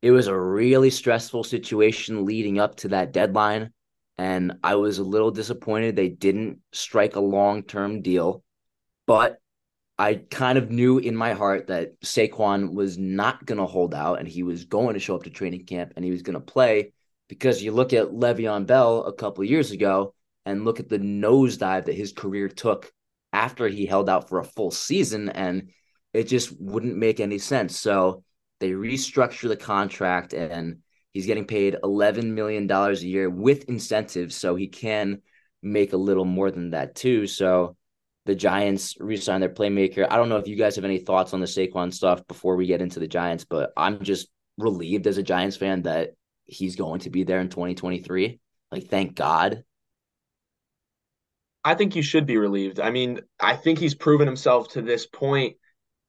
It 0.00 0.10
was 0.10 0.26
a 0.26 0.36
really 0.36 0.90
stressful 0.90 1.44
situation 1.44 2.24
leading 2.24 2.58
up 2.58 2.74
to 2.78 2.88
that 2.88 3.12
deadline 3.12 3.72
and 4.18 4.54
I 4.62 4.76
was 4.76 4.98
a 4.98 5.04
little 5.04 5.30
disappointed 5.30 5.96
they 5.96 6.08
didn't 6.08 6.60
strike 6.72 7.16
a 7.16 7.20
long 7.20 7.62
term 7.62 8.02
deal. 8.02 8.44
But 9.06 9.38
I 9.98 10.14
kind 10.14 10.58
of 10.58 10.70
knew 10.70 10.98
in 10.98 11.16
my 11.16 11.32
heart 11.32 11.68
that 11.68 12.00
Saquon 12.00 12.72
was 12.72 12.98
not 12.98 13.44
going 13.44 13.58
to 13.58 13.66
hold 13.66 13.94
out 13.94 14.18
and 14.18 14.28
he 14.28 14.42
was 14.42 14.64
going 14.64 14.94
to 14.94 15.00
show 15.00 15.16
up 15.16 15.24
to 15.24 15.30
training 15.30 15.66
camp 15.66 15.92
and 15.96 16.04
he 16.04 16.10
was 16.10 16.22
going 16.22 16.34
to 16.34 16.40
play 16.40 16.92
because 17.28 17.62
you 17.62 17.72
look 17.72 17.92
at 17.92 18.08
Le'Veon 18.08 18.66
Bell 18.66 19.04
a 19.04 19.12
couple 19.12 19.44
years 19.44 19.70
ago 19.70 20.14
and 20.44 20.64
look 20.64 20.80
at 20.80 20.88
the 20.88 20.98
nosedive 20.98 21.84
that 21.84 21.94
his 21.94 22.12
career 22.12 22.48
took 22.48 22.92
after 23.32 23.68
he 23.68 23.86
held 23.86 24.08
out 24.08 24.28
for 24.28 24.38
a 24.38 24.44
full 24.44 24.70
season 24.70 25.28
and 25.28 25.70
it 26.12 26.24
just 26.24 26.52
wouldn't 26.60 26.96
make 26.96 27.20
any 27.20 27.38
sense. 27.38 27.78
So 27.78 28.24
they 28.60 28.70
restructure 28.70 29.48
the 29.48 29.56
contract 29.56 30.34
and 30.34 30.78
He's 31.12 31.26
getting 31.26 31.44
paid 31.44 31.76
$11 31.82 32.24
million 32.24 32.70
a 32.70 32.92
year 32.94 33.28
with 33.28 33.68
incentives, 33.68 34.34
so 34.34 34.54
he 34.54 34.68
can 34.68 35.20
make 35.62 35.92
a 35.92 35.98
little 35.98 36.24
more 36.24 36.50
than 36.50 36.70
that 36.70 36.94
too. 36.94 37.26
So 37.26 37.76
the 38.24 38.34
Giants 38.34 38.96
re-sign 38.98 39.40
their 39.40 39.50
playmaker. 39.50 40.06
I 40.08 40.16
don't 40.16 40.28
know 40.28 40.38
if 40.38 40.48
you 40.48 40.56
guys 40.56 40.76
have 40.76 40.84
any 40.84 40.98
thoughts 40.98 41.34
on 41.34 41.40
the 41.40 41.46
Saquon 41.46 41.92
stuff 41.92 42.26
before 42.26 42.56
we 42.56 42.66
get 42.66 42.80
into 42.80 43.00
the 43.00 43.08
Giants, 43.08 43.44
but 43.44 43.72
I'm 43.76 44.02
just 44.02 44.28
relieved 44.58 45.06
as 45.06 45.18
a 45.18 45.22
Giants 45.22 45.56
fan 45.56 45.82
that 45.82 46.10
he's 46.44 46.76
going 46.76 47.00
to 47.00 47.10
be 47.10 47.24
there 47.24 47.40
in 47.40 47.48
2023. 47.48 48.40
Like, 48.70 48.88
thank 48.88 49.14
God. 49.14 49.64
I 51.64 51.74
think 51.74 51.94
you 51.94 52.02
should 52.02 52.26
be 52.26 52.38
relieved. 52.38 52.80
I 52.80 52.90
mean, 52.90 53.20
I 53.40 53.56
think 53.56 53.78
he's 53.78 53.94
proven 53.94 54.26
himself 54.26 54.70
to 54.70 54.82
this 54.82 55.06
point 55.06 55.56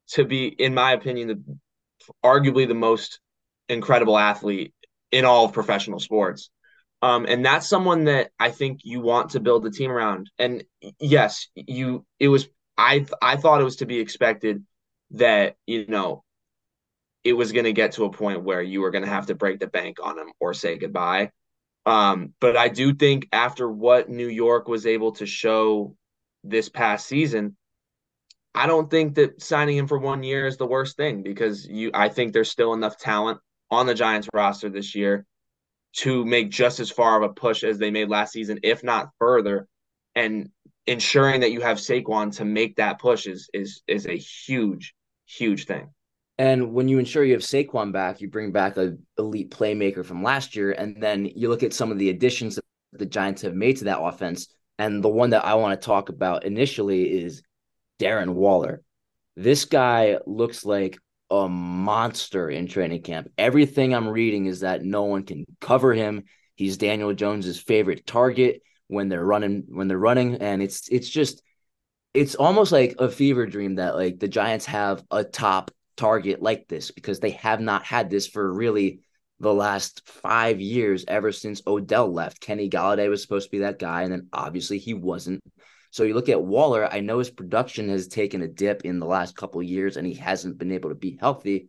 to 0.08 0.24
be, 0.24 0.46
in 0.46 0.74
my 0.74 0.92
opinion, 0.92 1.28
the 1.28 1.58
arguably 2.24 2.66
the 2.66 2.74
most 2.74 3.20
incredible 3.68 4.18
athlete 4.18 4.74
in 5.14 5.24
all 5.24 5.44
of 5.44 5.52
professional 5.52 6.00
sports. 6.00 6.50
Um, 7.00 7.24
and 7.28 7.44
that's 7.46 7.68
someone 7.68 8.04
that 8.04 8.30
I 8.40 8.50
think 8.50 8.80
you 8.82 9.00
want 9.00 9.30
to 9.30 9.40
build 9.40 9.64
a 9.64 9.70
team 9.70 9.92
around. 9.92 10.30
And 10.38 10.64
yes, 10.98 11.46
you 11.54 12.04
it 12.18 12.28
was 12.28 12.48
I 12.76 13.06
I 13.22 13.36
thought 13.36 13.60
it 13.60 13.64
was 13.64 13.76
to 13.76 13.86
be 13.86 14.00
expected 14.00 14.64
that 15.12 15.54
you 15.66 15.86
know 15.86 16.24
it 17.22 17.34
was 17.34 17.52
going 17.52 17.66
to 17.66 17.72
get 17.72 17.92
to 17.92 18.04
a 18.06 18.10
point 18.10 18.42
where 18.42 18.60
you 18.60 18.80
were 18.80 18.90
going 18.90 19.04
to 19.04 19.10
have 19.10 19.26
to 19.26 19.36
break 19.36 19.60
the 19.60 19.68
bank 19.68 19.98
on 20.02 20.18
him 20.18 20.32
or 20.40 20.52
say 20.52 20.78
goodbye. 20.78 21.30
Um, 21.86 22.34
but 22.40 22.56
I 22.56 22.68
do 22.68 22.92
think 22.92 23.28
after 23.32 23.70
what 23.70 24.08
New 24.08 24.28
York 24.28 24.66
was 24.66 24.84
able 24.84 25.12
to 25.12 25.26
show 25.26 25.94
this 26.42 26.68
past 26.68 27.06
season, 27.06 27.56
I 28.52 28.66
don't 28.66 28.90
think 28.90 29.14
that 29.14 29.40
signing 29.40 29.76
him 29.76 29.86
for 29.86 29.98
one 29.98 30.24
year 30.24 30.46
is 30.46 30.56
the 30.56 30.66
worst 30.66 30.96
thing 30.96 31.22
because 31.22 31.66
you 31.66 31.92
I 31.94 32.08
think 32.08 32.32
there's 32.32 32.50
still 32.50 32.72
enough 32.72 32.98
talent 32.98 33.40
on 33.74 33.86
the 33.86 33.94
Giants 33.94 34.28
roster 34.32 34.68
this 34.68 34.94
year 34.94 35.26
to 35.98 36.24
make 36.24 36.50
just 36.50 36.80
as 36.80 36.90
far 36.90 37.16
of 37.16 37.30
a 37.30 37.32
push 37.32 37.62
as 37.62 37.78
they 37.78 37.90
made 37.90 38.08
last 38.08 38.32
season, 38.32 38.58
if 38.62 38.82
not 38.82 39.10
further. 39.18 39.68
And 40.14 40.50
ensuring 40.86 41.40
that 41.40 41.52
you 41.52 41.60
have 41.60 41.78
Saquon 41.78 42.36
to 42.36 42.44
make 42.44 42.76
that 42.76 42.98
push 42.98 43.26
is 43.26 43.48
is 43.52 43.82
is 43.86 44.06
a 44.06 44.16
huge, 44.16 44.94
huge 45.26 45.66
thing. 45.66 45.90
And 46.36 46.72
when 46.72 46.88
you 46.88 46.98
ensure 46.98 47.24
you 47.24 47.34
have 47.34 47.42
Saquon 47.42 47.92
back, 47.92 48.20
you 48.20 48.28
bring 48.28 48.50
back 48.50 48.76
a 48.76 48.96
elite 49.18 49.50
playmaker 49.50 50.04
from 50.04 50.22
last 50.22 50.56
year, 50.56 50.72
and 50.72 51.00
then 51.00 51.26
you 51.26 51.48
look 51.48 51.62
at 51.62 51.72
some 51.72 51.92
of 51.92 51.98
the 51.98 52.10
additions 52.10 52.56
that 52.56 52.64
the 52.92 53.06
Giants 53.06 53.42
have 53.42 53.54
made 53.54 53.76
to 53.78 53.84
that 53.84 54.00
offense. 54.00 54.48
And 54.78 55.04
the 55.04 55.08
one 55.08 55.30
that 55.30 55.44
I 55.44 55.54
want 55.54 55.80
to 55.80 55.84
talk 55.84 56.08
about 56.08 56.44
initially 56.44 57.22
is 57.22 57.42
Darren 58.00 58.30
Waller. 58.30 58.82
This 59.36 59.64
guy 59.64 60.18
looks 60.26 60.64
like 60.64 60.98
a 61.42 61.48
monster 61.48 62.48
in 62.48 62.66
training 62.66 63.02
camp. 63.02 63.28
Everything 63.36 63.94
I'm 63.94 64.08
reading 64.08 64.46
is 64.46 64.60
that 64.60 64.84
no 64.84 65.04
one 65.04 65.24
can 65.24 65.44
cover 65.60 65.92
him. 65.92 66.24
He's 66.54 66.76
Daniel 66.76 67.12
Jones's 67.12 67.58
favorite 67.58 68.06
target 68.06 68.62
when 68.88 69.08
they're 69.08 69.24
running 69.24 69.64
when 69.68 69.88
they're 69.88 69.98
running 69.98 70.36
and 70.36 70.62
it's 70.62 70.88
it's 70.88 71.08
just 71.08 71.42
it's 72.12 72.34
almost 72.34 72.70
like 72.70 72.94
a 72.98 73.10
fever 73.10 73.46
dream 73.46 73.76
that 73.76 73.96
like 73.96 74.18
the 74.20 74.28
Giants 74.28 74.66
have 74.66 75.02
a 75.10 75.24
top 75.24 75.70
target 75.96 76.40
like 76.40 76.68
this 76.68 76.90
because 76.90 77.20
they 77.20 77.30
have 77.30 77.60
not 77.60 77.84
had 77.84 78.10
this 78.10 78.26
for 78.26 78.52
really 78.52 79.00
the 79.40 79.52
last 79.52 80.02
5 80.06 80.60
years 80.60 81.04
ever 81.08 81.32
since 81.32 81.62
Odell 81.66 82.12
left. 82.12 82.40
Kenny 82.40 82.70
Golladay 82.70 83.08
was 83.08 83.22
supposed 83.22 83.46
to 83.46 83.50
be 83.50 83.58
that 83.60 83.78
guy 83.80 84.02
and 84.02 84.12
then 84.12 84.28
obviously 84.32 84.78
he 84.78 84.94
wasn't. 84.94 85.42
So 85.94 86.02
you 86.02 86.14
look 86.14 86.28
at 86.28 86.42
Waller, 86.42 86.92
I 86.92 86.98
know 86.98 87.20
his 87.20 87.30
production 87.30 87.88
has 87.88 88.08
taken 88.08 88.42
a 88.42 88.48
dip 88.48 88.84
in 88.84 88.98
the 88.98 89.06
last 89.06 89.36
couple 89.36 89.62
years 89.62 89.96
and 89.96 90.04
he 90.04 90.14
hasn't 90.14 90.58
been 90.58 90.72
able 90.72 90.88
to 90.88 90.96
be 90.96 91.16
healthy. 91.20 91.68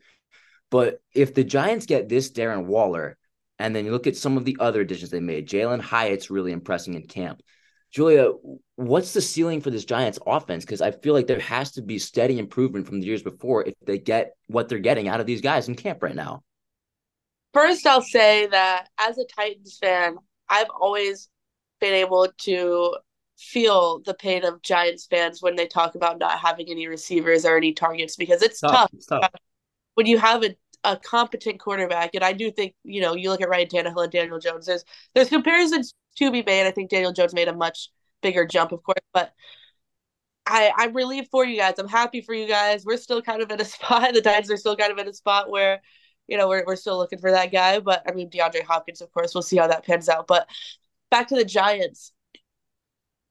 But 0.72 1.00
if 1.14 1.36
the 1.36 1.44
Giants 1.44 1.86
get 1.86 2.10
this 2.10 2.32
Darren 2.32 2.66
Waller, 2.66 3.20
and 3.60 3.76
then 3.76 3.86
you 3.86 3.92
look 3.92 4.08
at 4.08 4.18
some 4.18 4.36
of 4.36 4.44
the 4.44 4.58
other 4.60 4.82
additions 4.82 5.12
they 5.12 5.20
made, 5.20 5.48
Jalin 5.48 5.80
Hyatt's 5.80 6.32
really 6.32 6.54
impressing 6.54 6.96
in 6.96 7.06
camp. 7.06 7.44
Julia, 7.92 8.32
what's 8.78 9.14
the 9.14 9.22
ceiling 9.22 9.62
for 9.62 9.70
this 9.70 9.86
Giants 9.86 10.18
offense? 10.26 10.66
Because 10.66 10.82
I 10.82 10.90
feel 10.90 11.14
like 11.14 11.28
there 11.28 11.40
has 11.42 11.74
to 11.74 11.84
be 11.84 12.00
steady 12.00 12.40
improvement 12.40 12.88
from 12.88 13.02
the 13.02 13.06
years 13.06 13.22
before 13.22 13.64
if 13.68 13.76
they 13.86 14.00
get 14.00 14.32
what 14.48 14.70
they're 14.70 14.80
getting 14.80 15.08
out 15.08 15.20
of 15.20 15.28
these 15.28 15.42
guys 15.42 15.68
in 15.68 15.76
camp 15.76 16.02
right 16.02 16.16
now. 16.16 16.42
First, 17.54 17.86
I'll 17.86 18.02
say 18.02 18.48
that 18.48 18.88
as 19.00 19.20
a 19.20 19.26
Titans 19.36 19.78
fan, 19.80 20.16
I've 20.50 20.72
always 20.82 21.30
been 21.80 21.94
able 21.94 22.28
to 22.40 22.96
feel 23.38 24.00
the 24.06 24.14
pain 24.14 24.46
of 24.46 24.62
Giants 24.62 25.06
fans 25.06 25.42
when 25.42 25.56
they 25.56 25.68
talk 25.68 25.96
about 25.96 26.20
not 26.20 26.40
having 26.40 26.70
any 26.70 26.88
receivers 26.88 27.46
or 27.46 27.58
any 27.58 27.74
targets 27.74 28.16
because 28.16 28.42
it's 28.42 28.60
tough. 28.60 28.72
tough. 28.72 28.90
It's 28.94 29.06
tough. 29.06 29.30
When 29.96 30.06
you 30.06 30.18
have 30.18 30.44
a, 30.44 30.56
a 30.84 30.98
competent 30.98 31.60
quarterback, 31.60 32.16
and 32.16 32.24
I 32.24 32.34
do 32.34 32.52
think, 32.52 32.76
you 32.84 33.02
know, 33.02 33.16
you 33.16 33.30
look 33.30 33.42
at 33.42 33.50
Ryan 33.50 33.68
Tannehill 33.68 34.04
and 34.04 34.12
Daniel 34.12 34.40
Jones, 34.40 34.66
there's 34.66 34.86
there's 35.14 35.30
comparisons 35.30 35.94
to 36.18 36.32
be 36.32 36.44
made. 36.44 36.68
I 36.68 36.72
think 36.72 36.90
Daniel 36.90 37.14
Jones 37.14 37.34
made 37.34 37.48
a 37.48 37.54
much 37.54 37.90
bigger 38.22 38.46
jump, 38.46 38.72
of 38.72 38.84
course, 38.84 38.98
but 39.14 39.34
I 40.46 40.72
I'm 40.76 40.94
relieved 40.94 41.30
for 41.30 41.46
you 41.46 41.58
guys. 41.58 41.76
I'm 41.78 41.88
happy 41.88 42.22
for 42.22 42.34
you 42.34 42.48
guys. 42.48 42.86
We're 42.86 42.98
still 42.98 43.22
kind 43.22 43.42
of 43.42 43.52
in 43.52 43.60
a 43.60 43.66
spot. 43.66 44.14
The 44.14 44.22
Titans 44.22 44.52
are 44.52 44.58
still 44.58 44.76
kind 44.76 44.92
of 44.92 44.98
in 44.98 45.08
a 45.08 45.14
spot 45.14 45.50
where, 45.50 45.82
you 46.28 46.38
know, 46.38 46.48
we're 46.48 46.64
we're 46.66 46.76
still 46.76 46.98
looking 46.98 47.20
for 47.20 47.32
that 47.32 47.52
guy. 47.52 47.80
But 47.80 48.04
I 48.08 48.14
mean, 48.14 48.30
DeAndre 48.30 48.64
Hopkins, 48.64 49.02
of 49.02 49.12
course, 49.12 49.34
we'll 49.34 49.42
see 49.42 49.58
how 49.58 49.68
that 49.68 49.86
pans 49.86 50.10
out. 50.10 50.28
But 50.28 50.48
back 51.10 51.28
to 51.30 51.36
the 51.36 51.46
Giants. 51.46 52.12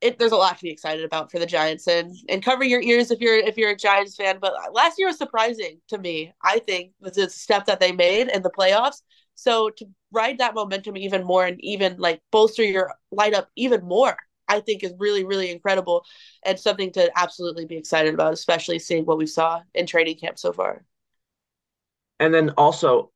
It, 0.04 0.18
there's 0.18 0.32
a 0.32 0.36
lot 0.36 0.58
to 0.58 0.62
be 0.62 0.70
excited 0.70 1.02
about 1.02 1.30
for 1.30 1.38
the 1.38 1.46
Giants 1.46 1.88
and 1.88 2.14
and 2.28 2.44
cover 2.44 2.62
your 2.62 2.82
ears 2.82 3.10
if 3.10 3.20
you're 3.20 3.38
if 3.38 3.56
you're 3.56 3.70
a 3.70 3.76
Giants 3.76 4.16
fan. 4.16 4.36
But 4.38 4.52
last 4.74 4.98
year 4.98 5.08
was 5.08 5.16
surprising 5.16 5.80
to 5.88 5.96
me. 5.96 6.34
I 6.42 6.58
think 6.58 6.92
the 7.00 7.30
step 7.30 7.64
that 7.64 7.80
they 7.80 7.90
made 7.90 8.28
in 8.28 8.42
the 8.42 8.50
playoffs. 8.50 9.00
So 9.34 9.70
to 9.70 9.86
ride 10.12 10.38
that 10.38 10.54
momentum 10.54 10.98
even 10.98 11.24
more 11.24 11.46
and 11.46 11.58
even 11.64 11.96
like 11.96 12.20
bolster 12.30 12.62
your 12.62 12.92
lineup 13.18 13.46
even 13.56 13.82
more, 13.82 14.14
I 14.46 14.60
think 14.60 14.84
is 14.84 14.92
really, 14.98 15.24
really 15.24 15.50
incredible 15.50 16.04
and 16.44 16.60
something 16.60 16.92
to 16.92 17.10
absolutely 17.18 17.64
be 17.64 17.76
excited 17.76 18.12
about, 18.12 18.34
especially 18.34 18.78
seeing 18.78 19.06
what 19.06 19.16
we 19.16 19.26
saw 19.26 19.62
in 19.74 19.86
training 19.86 20.18
camp 20.18 20.38
so 20.38 20.52
far. 20.52 20.84
And 22.20 22.32
then 22.32 22.50
also, 22.58 23.10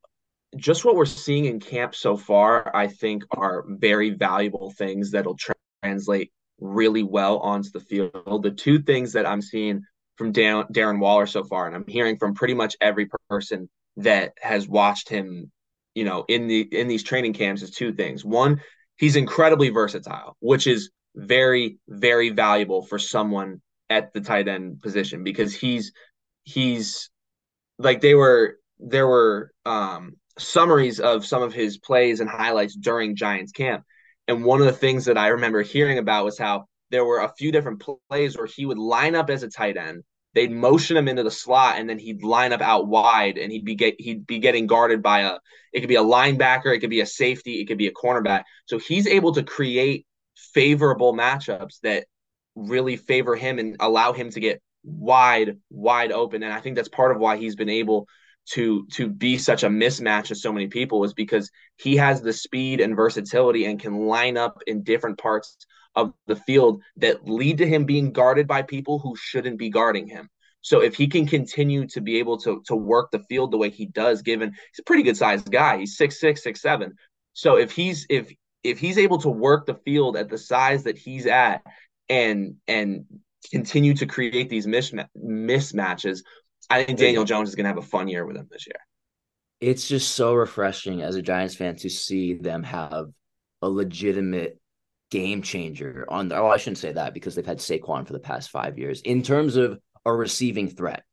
just 0.56 0.86
what 0.86 0.96
we're 0.96 1.04
seeing 1.04 1.44
in 1.44 1.60
camp 1.60 1.94
so 1.94 2.16
far, 2.16 2.74
I 2.74 2.86
think 2.86 3.24
are 3.30 3.64
very 3.68 4.10
valuable 4.10 4.70
things 4.70 5.10
that'll 5.10 5.36
tra- 5.36 5.54
translate 5.82 6.32
really 6.58 7.02
well 7.02 7.38
onto 7.38 7.70
the 7.70 7.80
field. 7.80 8.42
The 8.42 8.50
two 8.50 8.82
things 8.82 9.12
that 9.12 9.26
I'm 9.26 9.42
seeing 9.42 9.82
from 10.16 10.32
Dan- 10.32 10.66
Darren 10.72 10.98
Waller 10.98 11.26
so 11.26 11.44
far, 11.44 11.66
and 11.66 11.76
I'm 11.76 11.86
hearing 11.86 12.16
from 12.18 12.34
pretty 12.34 12.54
much 12.54 12.76
every 12.80 13.08
person 13.28 13.68
that 13.96 14.32
has 14.40 14.68
watched 14.68 15.08
him 15.08 15.50
you 15.98 16.04
know, 16.04 16.24
in 16.28 16.46
the 16.46 16.60
in 16.60 16.86
these 16.86 17.02
training 17.02 17.32
camps 17.32 17.60
is 17.60 17.72
two 17.72 17.92
things. 17.92 18.24
One, 18.24 18.60
he's 18.98 19.16
incredibly 19.16 19.70
versatile, 19.70 20.36
which 20.38 20.68
is 20.68 20.90
very 21.16 21.78
very 21.88 22.30
valuable 22.30 22.82
for 22.82 23.00
someone 23.00 23.60
at 23.90 24.12
the 24.12 24.20
tight 24.20 24.46
end 24.46 24.80
position 24.80 25.24
because 25.24 25.52
he's 25.52 25.92
he's 26.44 27.10
like 27.80 28.00
they 28.00 28.14
were 28.14 28.58
there 28.78 29.08
were 29.08 29.50
um 29.66 30.12
summaries 30.38 31.00
of 31.00 31.26
some 31.26 31.42
of 31.42 31.52
his 31.52 31.78
plays 31.78 32.20
and 32.20 32.30
highlights 32.30 32.76
during 32.76 33.16
Giants 33.16 33.50
camp. 33.50 33.82
And 34.28 34.44
one 34.44 34.60
of 34.60 34.66
the 34.66 34.72
things 34.72 35.06
that 35.06 35.18
I 35.18 35.28
remember 35.28 35.62
hearing 35.62 35.98
about 35.98 36.24
was 36.24 36.38
how 36.38 36.66
there 36.90 37.04
were 37.04 37.20
a 37.20 37.32
few 37.36 37.50
different 37.50 37.82
plays 38.08 38.36
where 38.36 38.46
he 38.46 38.66
would 38.66 38.78
line 38.78 39.14
up 39.14 39.30
as 39.30 39.42
a 39.42 39.48
tight 39.48 39.76
end 39.76 40.04
they'd 40.34 40.52
motion 40.52 40.96
him 40.96 41.08
into 41.08 41.22
the 41.22 41.30
slot 41.30 41.78
and 41.78 41.88
then 41.88 41.98
he'd 41.98 42.22
line 42.22 42.52
up 42.52 42.60
out 42.60 42.86
wide 42.86 43.38
and 43.38 43.50
he'd 43.50 43.64
be 43.64 43.74
get 43.74 44.00
he'd 44.00 44.26
be 44.26 44.38
getting 44.38 44.66
guarded 44.66 45.02
by 45.02 45.20
a 45.20 45.38
it 45.72 45.80
could 45.80 45.88
be 45.88 45.96
a 45.96 46.02
linebacker, 46.02 46.74
it 46.74 46.80
could 46.80 46.90
be 46.90 47.00
a 47.00 47.06
safety, 47.06 47.60
it 47.60 47.66
could 47.66 47.76
be 47.76 47.88
a 47.88 47.92
cornerback. 47.92 48.44
So 48.66 48.78
he's 48.78 49.06
able 49.06 49.32
to 49.34 49.42
create 49.42 50.06
favorable 50.36 51.12
matchups 51.12 51.80
that 51.82 52.06
really 52.54 52.96
favor 52.96 53.36
him 53.36 53.58
and 53.58 53.76
allow 53.80 54.12
him 54.12 54.30
to 54.30 54.40
get 54.40 54.62
wide 54.84 55.58
wide 55.70 56.12
open 56.12 56.42
and 56.42 56.52
I 56.52 56.60
think 56.60 56.76
that's 56.76 56.88
part 56.88 57.14
of 57.14 57.20
why 57.20 57.36
he's 57.36 57.56
been 57.56 57.68
able 57.68 58.06
to 58.52 58.86
to 58.92 59.08
be 59.08 59.38
such 59.38 59.62
a 59.62 59.68
mismatch 59.68 60.26
to 60.26 60.34
so 60.34 60.52
many 60.52 60.68
people 60.68 61.04
is 61.04 61.14
because 61.14 61.50
he 61.76 61.96
has 61.96 62.22
the 62.22 62.32
speed 62.32 62.80
and 62.80 62.96
versatility 62.96 63.66
and 63.66 63.80
can 63.80 64.06
line 64.06 64.36
up 64.36 64.58
in 64.66 64.82
different 64.82 65.18
parts 65.18 65.56
of 65.94 66.12
the 66.26 66.36
field 66.36 66.82
that 66.96 67.28
lead 67.28 67.58
to 67.58 67.66
him 67.66 67.84
being 67.84 68.12
guarded 68.12 68.46
by 68.46 68.62
people 68.62 68.98
who 68.98 69.16
shouldn't 69.16 69.58
be 69.58 69.68
guarding 69.68 70.06
him. 70.06 70.28
So 70.60 70.82
if 70.82 70.94
he 70.94 71.06
can 71.06 71.26
continue 71.26 71.86
to 71.88 72.00
be 72.00 72.18
able 72.18 72.38
to 72.38 72.62
to 72.66 72.76
work 72.76 73.10
the 73.10 73.20
field 73.28 73.50
the 73.50 73.58
way 73.58 73.70
he 73.70 73.86
does, 73.86 74.22
given 74.22 74.50
he's 74.50 74.80
a 74.80 74.84
pretty 74.84 75.02
good 75.02 75.16
sized 75.16 75.50
guy, 75.50 75.78
he's 75.78 75.96
six 75.96 76.20
six 76.20 76.42
six 76.42 76.60
seven. 76.60 76.94
So 77.32 77.56
if 77.56 77.72
he's 77.72 78.06
if 78.08 78.32
if 78.64 78.78
he's 78.78 78.98
able 78.98 79.18
to 79.18 79.28
work 79.28 79.66
the 79.66 79.74
field 79.74 80.16
at 80.16 80.28
the 80.28 80.38
size 80.38 80.84
that 80.84 80.98
he's 80.98 81.26
at 81.26 81.62
and 82.08 82.56
and 82.66 83.04
continue 83.50 83.94
to 83.94 84.06
create 84.06 84.50
these 84.50 84.66
mismatch, 84.66 85.08
mismatches, 85.16 86.22
I 86.70 86.84
think 86.84 86.98
Daniel 86.98 87.24
Jones 87.24 87.48
is 87.48 87.54
going 87.54 87.64
to 87.64 87.68
have 87.68 87.78
a 87.78 87.82
fun 87.82 88.08
year 88.08 88.26
with 88.26 88.36
him 88.36 88.48
this 88.50 88.66
year. 88.66 88.76
It's 89.60 89.88
just 89.88 90.12
so 90.12 90.34
refreshing 90.34 91.02
as 91.02 91.16
a 91.16 91.22
Giants 91.22 91.56
fan 91.56 91.76
to 91.76 91.90
see 91.90 92.34
them 92.34 92.62
have 92.62 93.06
a 93.62 93.68
legitimate 93.68 94.60
game 95.10 95.42
changer 95.42 96.06
on. 96.08 96.30
Oh, 96.32 96.46
I 96.46 96.58
shouldn't 96.58 96.78
say 96.78 96.92
that 96.92 97.14
because 97.14 97.34
they've 97.34 97.46
had 97.46 97.58
Saquon 97.58 98.06
for 98.06 98.12
the 98.12 98.20
past 98.20 98.50
five 98.50 98.78
years 98.78 99.00
in 99.00 99.22
terms 99.22 99.56
of 99.56 99.78
a 100.04 100.12
receiving 100.12 100.68
threat. 100.68 101.04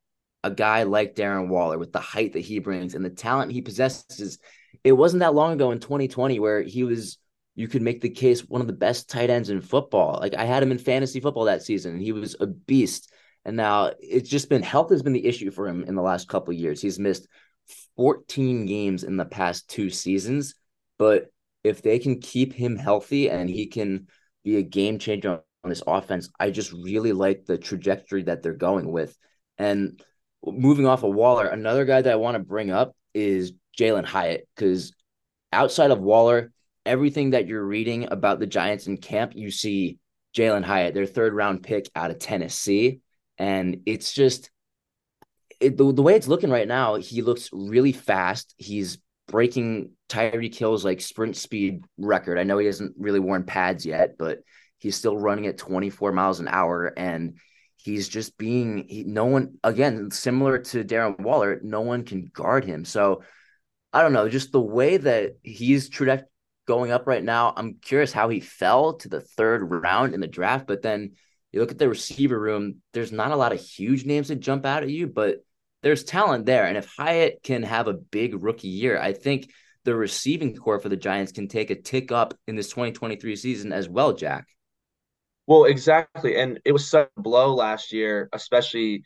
A 0.43 0.51
guy 0.51 0.83
like 0.83 1.15
Darren 1.15 1.47
Waller 1.47 1.79
with 1.79 1.91
the 1.91 1.99
height 1.99 2.33
that 2.33 2.41
he 2.41 2.59
brings 2.59 2.93
and 2.93 3.03
the 3.03 3.09
talent 3.09 3.51
he 3.51 3.61
possesses. 3.61 4.37
It 4.83 4.91
wasn't 4.91 5.21
that 5.21 5.33
long 5.33 5.53
ago 5.53 5.71
in 5.71 5.79
2020 5.79 6.39
where 6.39 6.61
he 6.61 6.83
was. 6.83 7.17
You 7.57 7.69
could 7.69 7.81
make 7.81 8.01
the 8.01 8.09
case 8.09 8.41
one 8.41 8.59
of 8.59 8.67
the 8.67 8.73
best 8.73 9.09
tight 9.09 9.29
ends 9.29 9.49
in 9.49 9.61
football. 9.61 10.19
Like 10.19 10.35
I 10.35 10.43
had 10.43 10.61
him 10.61 10.71
in 10.71 10.77
fantasy 10.77 11.21
football 11.21 11.45
that 11.45 11.63
season, 11.63 11.93
and 11.93 12.01
he 12.01 12.11
was 12.11 12.35
a 12.41 12.47
beast. 12.47 13.11
And 13.45 13.55
now 13.55 13.91
it's 13.99 14.29
just 14.29 14.49
been 14.49 14.63
health 14.63 14.89
has 14.89 15.03
been 15.03 15.13
the 15.13 15.25
issue 15.25 15.51
for 15.51 15.67
him 15.67 15.83
in 15.83 15.95
the 15.95 16.01
last 16.01 16.27
couple 16.27 16.53
years. 16.53 16.81
He's 16.81 16.99
missed 16.99 17.27
14 17.95 18.65
games 18.65 19.03
in 19.03 19.17
the 19.17 19.25
past 19.25 19.69
two 19.69 19.89
seasons, 19.89 20.55
but 20.97 21.27
if 21.63 21.81
they 21.81 21.99
can 21.99 22.19
keep 22.19 22.53
him 22.53 22.75
healthy 22.75 23.29
and 23.29 23.49
he 23.49 23.67
can 23.67 24.07
be 24.43 24.57
a 24.57 24.63
game 24.63 24.99
changer 24.99 25.41
on 25.63 25.69
this 25.69 25.83
offense, 25.85 26.29
I 26.39 26.51
just 26.51 26.71
really 26.71 27.11
like 27.11 27.45
the 27.45 27.57
trajectory 27.57 28.23
that 28.23 28.43
they're 28.43 28.53
going 28.53 28.91
with. 28.91 29.17
And 29.57 30.01
moving 30.45 30.85
off 30.85 31.03
of 31.03 31.13
Waller, 31.13 31.47
another 31.47 31.85
guy 31.85 32.01
that 32.01 32.11
I 32.11 32.17
want 32.17 32.35
to 32.35 32.43
bring 32.43 32.71
up 32.71 32.95
is 33.13 33.53
Jalin 33.77 34.05
Hyatt 34.05 34.47
because 34.55 34.93
outside 35.51 35.91
of 35.91 35.99
Waller, 35.99 36.51
everything 36.85 37.31
that 37.31 37.47
you're 37.47 37.65
reading 37.65 38.07
about 38.11 38.39
the 38.39 38.47
Giants 38.47 38.87
in 38.87 38.97
camp, 38.97 39.33
you 39.35 39.49
see 39.49 39.97
Jalin 40.35 40.63
Hyatt, 40.63 40.93
their 40.93 41.05
third 41.05 41.33
round 41.33 41.63
pick 41.63 41.89
out 41.95 42.11
of 42.11 42.19
Tennessee. 42.19 42.99
And 43.37 43.81
it's 43.85 44.13
just 44.13 44.49
it, 45.59 45.77
the, 45.77 45.91
the 45.91 46.01
way 46.01 46.15
it's 46.15 46.27
looking 46.27 46.49
right 46.49 46.67
now, 46.67 46.95
he 46.95 47.21
looks 47.21 47.49
really 47.51 47.91
fast. 47.91 48.53
He's 48.57 48.97
breaking 49.27 49.91
Tyreek 50.09 50.55
Hill's 50.55 50.85
like 50.85 51.01
sprint 51.01 51.35
speed 51.35 51.83
record. 51.97 52.37
I 52.37 52.43
know 52.43 52.57
he 52.57 52.65
hasn't 52.65 52.95
really 52.97 53.19
worn 53.19 53.43
pads 53.43 53.85
yet, 53.85 54.17
but 54.17 54.39
he's 54.77 54.95
still 54.95 55.17
running 55.17 55.47
at 55.47 55.57
24 55.57 56.11
miles 56.11 56.39
an 56.39 56.47
hour 56.47 56.93
and 56.95 57.37
he's 57.77 58.07
just 58.07 58.37
being 58.37 58.85
he, 58.87 59.03
no 59.03 59.25
one 59.25 59.57
again 59.63 60.11
similar 60.11 60.59
to 60.59 60.83
Darren 60.83 61.19
Waller, 61.19 61.59
no 61.63 61.81
one 61.81 62.03
can 62.03 62.29
guard 62.33 62.65
him. 62.65 62.85
So 62.85 63.23
I 63.93 64.01
don't 64.01 64.13
know, 64.13 64.27
just 64.29 64.51
the 64.51 64.61
way 64.61 64.97
that 64.97 65.37
he's 65.41 65.89
traject 65.89 66.25
going 66.67 66.91
up 66.91 67.07
right 67.07 67.23
now. 67.23 67.53
I'm 67.55 67.75
curious 67.75 68.11
how 68.11 68.29
he 68.29 68.39
fell 68.39 68.95
to 68.95 69.09
the 69.09 69.21
third 69.21 69.63
round 69.63 70.13
in 70.13 70.19
the 70.19 70.27
draft, 70.27 70.67
but 70.67 70.81
then 70.81 71.13
you 71.55 71.61
look 71.61 71.71
at 71.71 71.79
the 71.79 71.89
receiver 71.89 72.39
room, 72.39 72.81
there's 72.93 73.11
not 73.11 73.31
a 73.31 73.35
lot 73.35 73.53
of 73.53 73.61
huge 73.61 74.05
names 74.05 74.27
that 74.27 74.41
jump 74.41 74.65
out 74.65 74.83
at 74.83 74.89
you, 74.89 75.07
but 75.07 75.37
there's 75.81 76.03
talent 76.03 76.45
there. 76.45 76.65
And 76.65 76.77
if 76.77 76.93
Hyatt 76.97 77.39
can 77.43 77.63
have 77.63 77.87
a 77.87 77.93
big 77.93 78.43
rookie 78.43 78.67
year, 78.67 78.99
I 78.99 79.13
think 79.13 79.51
the 79.85 79.95
receiving 79.95 80.55
corps 80.55 80.79
for 80.79 80.89
the 80.89 80.97
Giants 80.97 81.31
can 81.31 81.47
take 81.47 81.69
a 81.69 81.81
tick 81.81 82.11
up 82.11 82.33
in 82.47 82.55
this 82.55 82.69
2023 82.69 83.35
season 83.35 83.71
as 83.71 83.87
well, 83.87 84.13
Jack. 84.13 84.47
Well, 85.47 85.65
exactly. 85.65 86.37
And 86.37 86.59
it 86.65 86.71
was 86.71 86.87
such 86.89 87.09
a 87.15 87.21
blow 87.21 87.53
last 87.53 87.93
year, 87.93 88.29
especially 88.33 89.03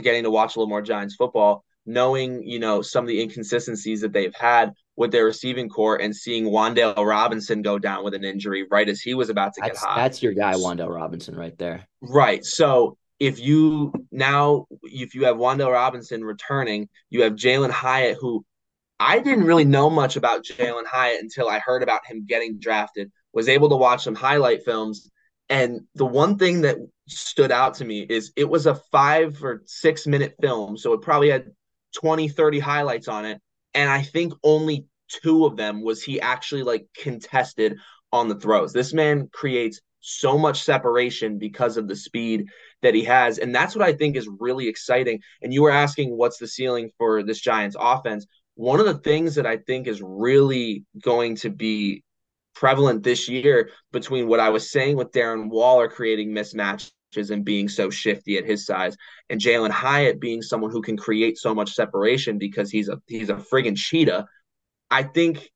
getting 0.00 0.22
to 0.22 0.30
watch 0.30 0.56
a 0.56 0.60
little 0.60 0.68
more 0.68 0.80
Giants 0.80 1.16
football, 1.16 1.64
knowing, 1.84 2.42
you 2.44 2.60
know, 2.60 2.82
some 2.82 3.04
of 3.04 3.08
the 3.08 3.20
inconsistencies 3.20 4.00
that 4.00 4.12
they've 4.12 4.34
had 4.34 4.72
with 4.96 5.10
their 5.10 5.24
receiving 5.24 5.68
corps 5.68 5.96
and 5.96 6.14
seeing 6.14 6.44
Wan'Dale 6.46 7.06
Robinson 7.06 7.62
go 7.62 7.78
down 7.78 8.04
with 8.04 8.14
an 8.14 8.24
injury 8.24 8.66
right 8.70 8.88
as 8.88 9.00
he 9.00 9.14
was 9.14 9.30
about 9.30 9.54
to 9.54 9.60
that's, 9.62 9.80
get 9.80 9.88
hot. 9.88 9.96
That's 9.96 10.22
your 10.22 10.34
guy, 10.34 10.54
Wan'Dale 10.54 10.94
Robinson, 10.94 11.34
right 11.34 11.56
there. 11.58 11.86
Right. 12.02 12.44
So 12.44 12.98
if 13.18 13.38
you 13.38 13.92
now 14.10 14.66
if 14.82 15.14
you 15.14 15.24
have 15.24 15.36
Wan'Dale 15.36 15.72
Robinson 15.72 16.24
returning, 16.24 16.88
you 17.08 17.22
have 17.22 17.34
Jalin 17.34 17.70
Hyatt, 17.70 18.18
who 18.20 18.44
I 18.98 19.18
didn't 19.18 19.44
really 19.44 19.64
know 19.64 19.88
much 19.88 20.16
about 20.16 20.44
Jalin 20.44 20.86
Hyatt 20.86 21.20
until 21.20 21.48
I 21.48 21.58
heard 21.58 21.82
about 21.82 22.06
him 22.06 22.26
getting 22.26 22.58
drafted. 22.58 23.10
Was 23.32 23.48
able 23.48 23.70
to 23.70 23.76
watch 23.76 24.04
some 24.04 24.14
highlight 24.14 24.64
films, 24.64 25.10
and 25.48 25.82
the 25.94 26.04
one 26.04 26.36
thing 26.36 26.62
that 26.62 26.76
stood 27.08 27.50
out 27.50 27.74
to 27.74 27.84
me 27.84 28.00
is 28.00 28.32
it 28.36 28.48
was 28.48 28.66
a 28.66 28.74
five 28.90 29.42
or 29.42 29.62
six 29.66 30.06
minute 30.06 30.34
film, 30.40 30.76
so 30.76 30.92
it 30.92 31.00
probably 31.00 31.30
had 31.30 31.50
20, 31.94 32.28
30 32.28 32.58
highlights 32.58 33.08
on 33.08 33.24
it, 33.24 33.40
and 33.74 33.90
I 33.90 34.02
think 34.02 34.32
only 34.42 34.86
two 35.08 35.44
of 35.44 35.56
them 35.56 35.82
was 35.82 36.02
he 36.02 36.20
actually 36.20 36.62
like 36.62 36.86
contested 36.96 37.76
on 38.12 38.28
the 38.28 38.34
throws. 38.34 38.72
This 38.72 38.92
man 38.92 39.28
creates 39.32 39.80
so 40.00 40.36
much 40.36 40.62
separation 40.62 41.38
because 41.38 41.76
of 41.76 41.88
the 41.88 41.96
speed 41.96 42.46
that 42.82 42.94
he 42.94 43.04
has. 43.04 43.38
And 43.38 43.54
that's 43.54 43.74
what 43.74 43.86
I 43.86 43.92
think 43.92 44.16
is 44.16 44.28
really 44.40 44.68
exciting. 44.68 45.20
And 45.42 45.52
you 45.54 45.62
were 45.62 45.70
asking 45.70 46.16
what's 46.16 46.38
the 46.38 46.48
ceiling 46.48 46.90
for 46.98 47.22
this 47.22 47.40
Giants 47.40 47.76
offense. 47.78 48.26
One 48.54 48.80
of 48.80 48.86
the 48.86 48.98
things 48.98 49.36
that 49.36 49.46
I 49.46 49.58
think 49.58 49.86
is 49.86 50.02
really 50.02 50.84
going 51.02 51.36
to 51.36 51.50
be 51.50 52.02
prevalent 52.54 53.02
this 53.02 53.28
year 53.28 53.70
between 53.92 54.28
what 54.28 54.40
I 54.40 54.50
was 54.50 54.70
saying 54.70 54.96
with 54.96 55.12
Darren 55.12 55.48
Waller 55.48 55.88
creating 55.88 56.30
mismatches 56.30 56.90
and 57.16 57.44
being 57.44 57.68
so 57.68 57.90
shifty 57.90 58.38
at 58.38 58.44
his 58.44 58.66
size, 58.66 58.96
and 59.28 59.40
Jalin 59.40 59.70
Hyatt 59.70 60.20
being 60.20 60.42
someone 60.42 60.70
who 60.70 60.82
can 60.82 60.96
create 60.96 61.38
so 61.38 61.54
much 61.54 61.74
separation 61.74 62.38
because 62.38 62.70
he's 62.70 62.88
a 62.88 63.00
he's 63.06 63.30
a 63.30 63.34
friggin' 63.34 63.76
cheetah. 63.76 64.26
I 64.90 65.02
think 65.02 65.50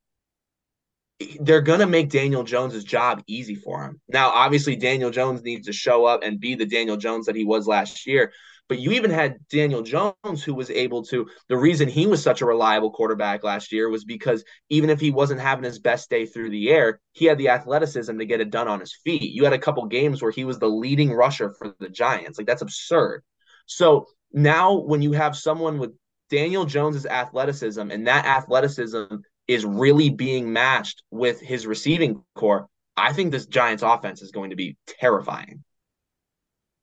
they're 1.41 1.63
to 1.81 1.87
make 1.87 2.11
Daniel 2.11 2.43
Jones's 2.45 2.85
job 2.85 3.23
easy 3.27 3.55
for 3.55 3.85
him. 3.85 4.01
Now, 4.09 4.31
obviously, 4.31 4.77
Daniel 4.77 5.11
Jones 5.11 5.43
needs 5.43 5.67
to 5.67 5.73
show 5.73 6.05
up 6.05 6.23
and 6.23 6.39
be 6.39 6.55
the 6.55 6.67
Daniel 6.67 6.97
Jones 6.97 7.27
that 7.27 7.37
he 7.37 7.45
was 7.45 7.67
last 7.67 8.07
year. 8.07 8.33
But 8.69 8.81
you 8.81 8.93
even 8.93 9.11
had 9.11 9.39
Daniel 9.49 9.83
Jones, 9.83 10.43
who 10.43 10.55
was 10.55 10.71
able 10.71 11.05
to. 11.05 11.29
The 11.49 11.57
reason 11.57 11.89
he 11.89 12.07
was 12.07 12.23
such 12.23 12.41
a 12.43 12.47
reliable 12.47 12.91
quarterback 12.91 13.45
last 13.45 13.71
year 13.73 13.89
was 13.89 14.05
because 14.05 14.45
even 14.71 14.91
if 14.91 15.01
he 15.01 15.11
wasn't 15.11 15.41
having 15.41 15.65
his 15.65 15.79
best 15.79 16.11
day 16.11 16.27
through 16.27 16.51
the 16.51 16.71
air, 16.71 17.01
he 17.13 17.27
had 17.27 17.39
the 17.39 17.51
athleticism 17.51 18.19
to 18.19 18.27
get 18.27 18.41
it 18.41 18.51
done 18.51 18.67
on 18.67 18.81
his 18.81 18.95
feet. 19.05 19.23
You 19.23 19.45
had 19.45 19.53
a 19.53 19.59
couple 19.59 19.87
games 19.87 20.21
where 20.21 20.33
he 20.33 20.45
was 20.45 20.59
the 20.59 20.69
leading 20.69 21.13
rusher 21.13 21.55
for 21.55 21.75
the 21.79 21.89
Giants. 21.89 22.39
Like, 22.39 22.47
that's 22.49 22.63
absurd. 22.63 23.23
So 23.67 24.07
now, 24.33 24.75
when 24.75 25.01
you 25.01 25.13
have 25.13 25.37
someone 25.37 25.79
with 25.79 25.93
Daniel 26.29 26.65
Jones's 26.65 27.07
athleticism 27.07 27.91
and 27.91 28.07
that 28.09 28.27
athleticism 28.27 29.17
is 29.47 29.65
really 29.65 30.11
being 30.11 30.53
matched 30.53 31.05
with 31.13 31.41
his 31.41 31.67
receiving 31.67 32.25
corps, 32.35 32.67
I 32.97 33.13
think 33.13 33.31
this 33.31 33.47
Giants 33.47 33.85
offense 33.85 34.23
is 34.23 34.33
going 34.33 34.51
to 34.51 34.57
be 34.57 34.77
terrifying. 34.87 35.63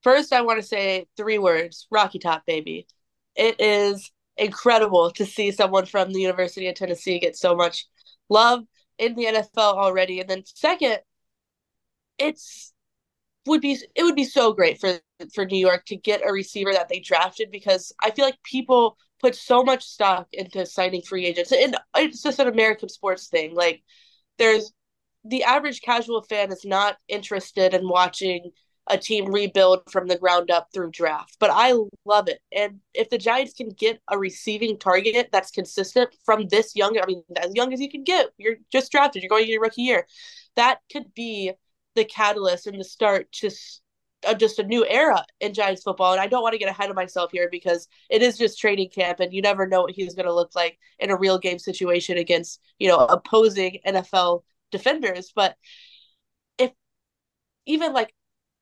First, 0.03 0.33
I 0.33 0.41
want 0.41 0.59
to 0.59 0.67
say 0.67 1.07
three 1.17 1.37
words 1.37 1.87
Rocky 1.89 2.19
Top, 2.19 2.45
baby. 2.45 2.87
It 3.35 3.59
is 3.59 4.11
incredible 4.37 5.11
to 5.11 5.25
see 5.25 5.51
someone 5.51 5.85
from 5.85 6.11
the 6.11 6.21
University 6.21 6.67
of 6.67 6.75
Tennessee 6.75 7.19
get 7.19 7.35
so 7.35 7.55
much 7.55 7.87
love 8.29 8.63
in 8.97 9.15
the 9.15 9.27
NFL 9.27 9.75
already. 9.75 10.19
And 10.19 10.29
then 10.29 10.43
second, 10.45 10.99
it's 12.17 12.73
would 13.45 13.61
be 13.61 13.77
it 13.95 14.03
would 14.03 14.15
be 14.15 14.23
so 14.23 14.53
great 14.53 14.79
for 14.79 14.99
for 15.33 15.45
New 15.45 15.57
York 15.57 15.85
to 15.85 15.95
get 15.97 16.21
a 16.25 16.31
receiver 16.31 16.71
that 16.73 16.89
they 16.89 16.99
drafted 16.99 17.51
because 17.51 17.91
I 18.01 18.11
feel 18.11 18.25
like 18.25 18.41
people 18.43 18.97
put 19.19 19.35
so 19.35 19.63
much 19.63 19.83
stock 19.85 20.27
into 20.33 20.65
signing 20.65 21.01
free 21.01 21.25
agents 21.25 21.51
and 21.51 21.77
it's 21.95 22.23
just 22.23 22.39
an 22.39 22.47
American 22.47 22.89
sports 22.89 23.27
thing. 23.27 23.53
Like 23.53 23.83
there's 24.37 24.71
the 25.25 25.43
average 25.43 25.81
casual 25.81 26.21
fan 26.23 26.51
is 26.51 26.65
not 26.65 26.97
interested 27.07 27.73
in 27.73 27.87
watching 27.87 28.51
a 28.87 28.97
team 28.97 29.31
rebuild 29.31 29.81
from 29.89 30.07
the 30.07 30.17
ground 30.17 30.51
up 30.51 30.67
through 30.73 30.91
draft. 30.91 31.37
But 31.39 31.51
I 31.53 31.73
love 32.05 32.27
it. 32.27 32.39
And 32.51 32.79
if 32.93 33.09
the 33.09 33.17
Giants 33.17 33.53
can 33.53 33.69
get 33.69 34.01
a 34.09 34.17
receiving 34.17 34.77
target 34.77 35.29
that's 35.31 35.51
consistent 35.51 36.09
from 36.25 36.47
this 36.47 36.75
young, 36.75 36.97
I 36.99 37.05
mean, 37.05 37.23
as 37.37 37.55
young 37.55 37.73
as 37.73 37.79
you 37.79 37.89
can 37.89 38.03
get, 38.03 38.27
you're 38.37 38.57
just 38.71 38.91
drafted, 38.91 39.23
you're 39.23 39.29
going 39.29 39.45
to 39.45 39.51
your 39.51 39.61
rookie 39.61 39.83
year. 39.83 40.05
That 40.55 40.79
could 40.91 41.13
be 41.13 41.53
the 41.95 42.05
catalyst 42.05 42.67
and 42.67 42.79
the 42.79 42.83
start 42.83 43.31
to 43.31 43.49
uh, 44.25 44.33
just 44.33 44.59
a 44.59 44.63
new 44.63 44.85
era 44.85 45.23
in 45.39 45.53
Giants 45.53 45.83
football. 45.83 46.11
And 46.11 46.21
I 46.21 46.27
don't 46.27 46.43
want 46.43 46.53
to 46.53 46.59
get 46.59 46.69
ahead 46.69 46.89
of 46.89 46.95
myself 46.95 47.31
here 47.31 47.49
because 47.49 47.87
it 48.09 48.21
is 48.21 48.37
just 48.37 48.59
training 48.59 48.89
camp 48.89 49.19
and 49.19 49.33
you 49.33 49.41
never 49.41 49.67
know 49.67 49.83
what 49.83 49.95
he's 49.95 50.13
going 50.13 50.25
to 50.25 50.33
look 50.33 50.55
like 50.55 50.77
in 50.99 51.09
a 51.09 51.17
real 51.17 51.37
game 51.37 51.59
situation 51.59 52.17
against, 52.17 52.59
you 52.79 52.87
know, 52.87 52.97
opposing 52.97 53.79
NFL 53.85 54.43
defenders. 54.71 55.31
But 55.35 55.55
if 56.57 56.71
even 57.65 57.93
like 57.93 58.13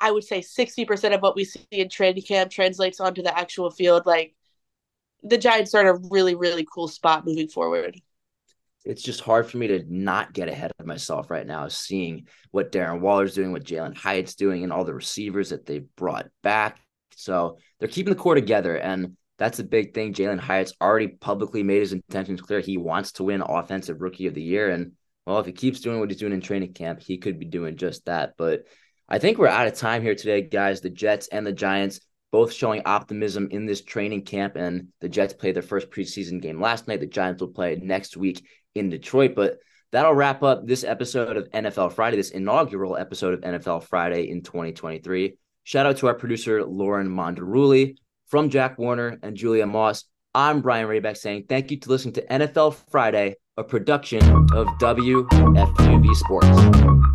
I 0.02 0.12
would 0.12 0.24
say 0.24 0.42
60% 0.42 1.14
of 1.14 1.22
what 1.22 1.36
we 1.36 1.46
see 1.46 1.66
in 1.72 1.88
training 1.88 2.24
camp 2.24 2.52
translates 2.52 3.00
onto 3.00 3.22
the 3.22 3.38
actual 3.38 3.70
field. 3.70 4.08
Like 4.08 4.36
the 5.22 5.38
Giants 5.38 5.76
are 5.76 5.82
in 5.82 5.88
a 5.88 6.00
really, 6.10 6.34
really 6.34 6.66
cool 6.70 6.88
spot 6.88 7.26
moving 7.26 7.48
forward. 7.48 8.02
It's 8.84 9.04
just 9.04 9.22
hard 9.22 9.48
for 9.48 9.58
me 9.58 9.68
to 9.68 9.86
not 9.88 10.34
get 10.34 10.50
ahead 10.50 10.72
of 10.80 10.88
myself 10.88 11.30
right 11.30 11.46
now, 11.46 11.68
seeing 11.68 12.28
what 12.50 12.72
Darren 12.72 13.00
Waller's 13.00 13.36
doing, 13.36 13.52
what 13.52 13.64
Jalin 13.64 13.96
Hyatt's 13.96 14.34
doing, 14.34 14.64
and 14.64 14.74
all 14.74 14.84
the 14.84 14.94
receivers 14.94 15.52
that 15.52 15.68
they've 15.68 15.86
brought 15.96 16.30
back. 16.42 16.80
So 17.16 17.60
they're 17.80 17.88
keeping 17.88 18.12
the 18.12 18.20
core 18.20 18.34
together. 18.34 18.76
And 18.76 19.18
that's 19.38 19.60
a 19.60 19.64
big 19.64 19.94
thing. 19.94 20.16
Jalin 20.16 20.40
Hyatt's 20.40 20.74
already 20.82 21.10
publicly 21.10 21.62
made 21.62 21.82
his 21.82 21.94
intentions 21.94 22.42
clear. 22.42 22.60
He 22.60 22.78
wants 22.78 23.12
to 23.14 23.24
win 23.24 23.44
Offensive 23.44 24.02
Rookie 24.02 24.26
of 24.26 24.34
the 24.34 24.42
Year. 24.42 24.72
And 24.72 24.94
well, 25.28 25.38
if 25.38 25.46
he 25.46 25.52
keeps 25.52 25.82
doing 25.82 26.00
what 26.00 26.10
he's 26.10 26.20
doing 26.20 26.34
in 26.34 26.42
training 26.42 26.74
camp, 26.74 27.02
he 27.02 27.20
could 27.20 27.38
be 27.38 27.46
doing 27.46 27.78
just 27.78 28.06
that. 28.06 28.34
But 28.36 28.64
I 29.12 29.20
think 29.20 29.38
we're 29.38 29.48
out 29.48 29.68
of 29.68 29.74
time 29.74 30.02
here 30.02 30.16
today, 30.16 30.42
guys. 30.42 30.80
The 30.80 30.90
Jets 30.90 31.28
and 31.28 31.46
the 31.46 31.52
Giants 31.52 32.00
both 32.32 32.54
showing 32.54 32.84
optimism 32.86 33.50
in 33.52 33.66
this 33.66 33.82
training 33.82 34.24
camp, 34.24 34.56
and 34.56 34.88
the 35.02 35.10
Jets 35.10 35.34
played 35.34 35.54
their 35.54 35.62
first 35.62 35.90
preseason 35.90 36.42
game 36.42 36.62
last 36.62 36.88
night. 36.88 37.02
The 37.02 37.08
Giants 37.08 37.42
will 37.42 37.50
play 37.50 37.76
next 37.76 38.16
week 38.16 38.48
in 38.74 38.90
Detroit. 38.90 39.36
But 39.36 39.58
that'll 39.92 40.14
wrap 40.14 40.44
up 40.44 40.66
this 40.66 40.86
episode 40.86 41.36
of 41.36 41.52
NFL 41.52 41.92
Friday, 41.92 42.16
this 42.16 42.32
inaugural 42.32 42.96
episode 42.96 43.34
of 43.34 43.42
NFL 43.42 43.84
Friday 43.84 44.30
in 44.30 44.44
2023. 44.44 45.36
Shout 45.66 45.86
out 45.86 45.98
to 45.98 46.08
our 46.08 46.16
producer, 46.16 46.64
Lauren 46.64 47.10
Monderuli, 47.10 47.98
from 48.28 48.50
Jack 48.50 48.78
Warner 48.78 49.20
and 49.22 49.36
Julia 49.36 49.68
Moss. 49.68 50.06
I'm 50.34 50.62
Brian 50.62 50.88
Rabacs 50.88 51.18
saying 51.18 51.48
thank 51.50 51.70
you 51.70 51.78
to 51.82 51.90
listening 51.90 52.14
to 52.14 52.26
NFL 52.28 52.78
Friday, 52.90 53.36
a 53.58 53.64
production 53.66 54.24
of 54.54 54.68
WFUV 54.80 56.16
Sports. 56.16 57.11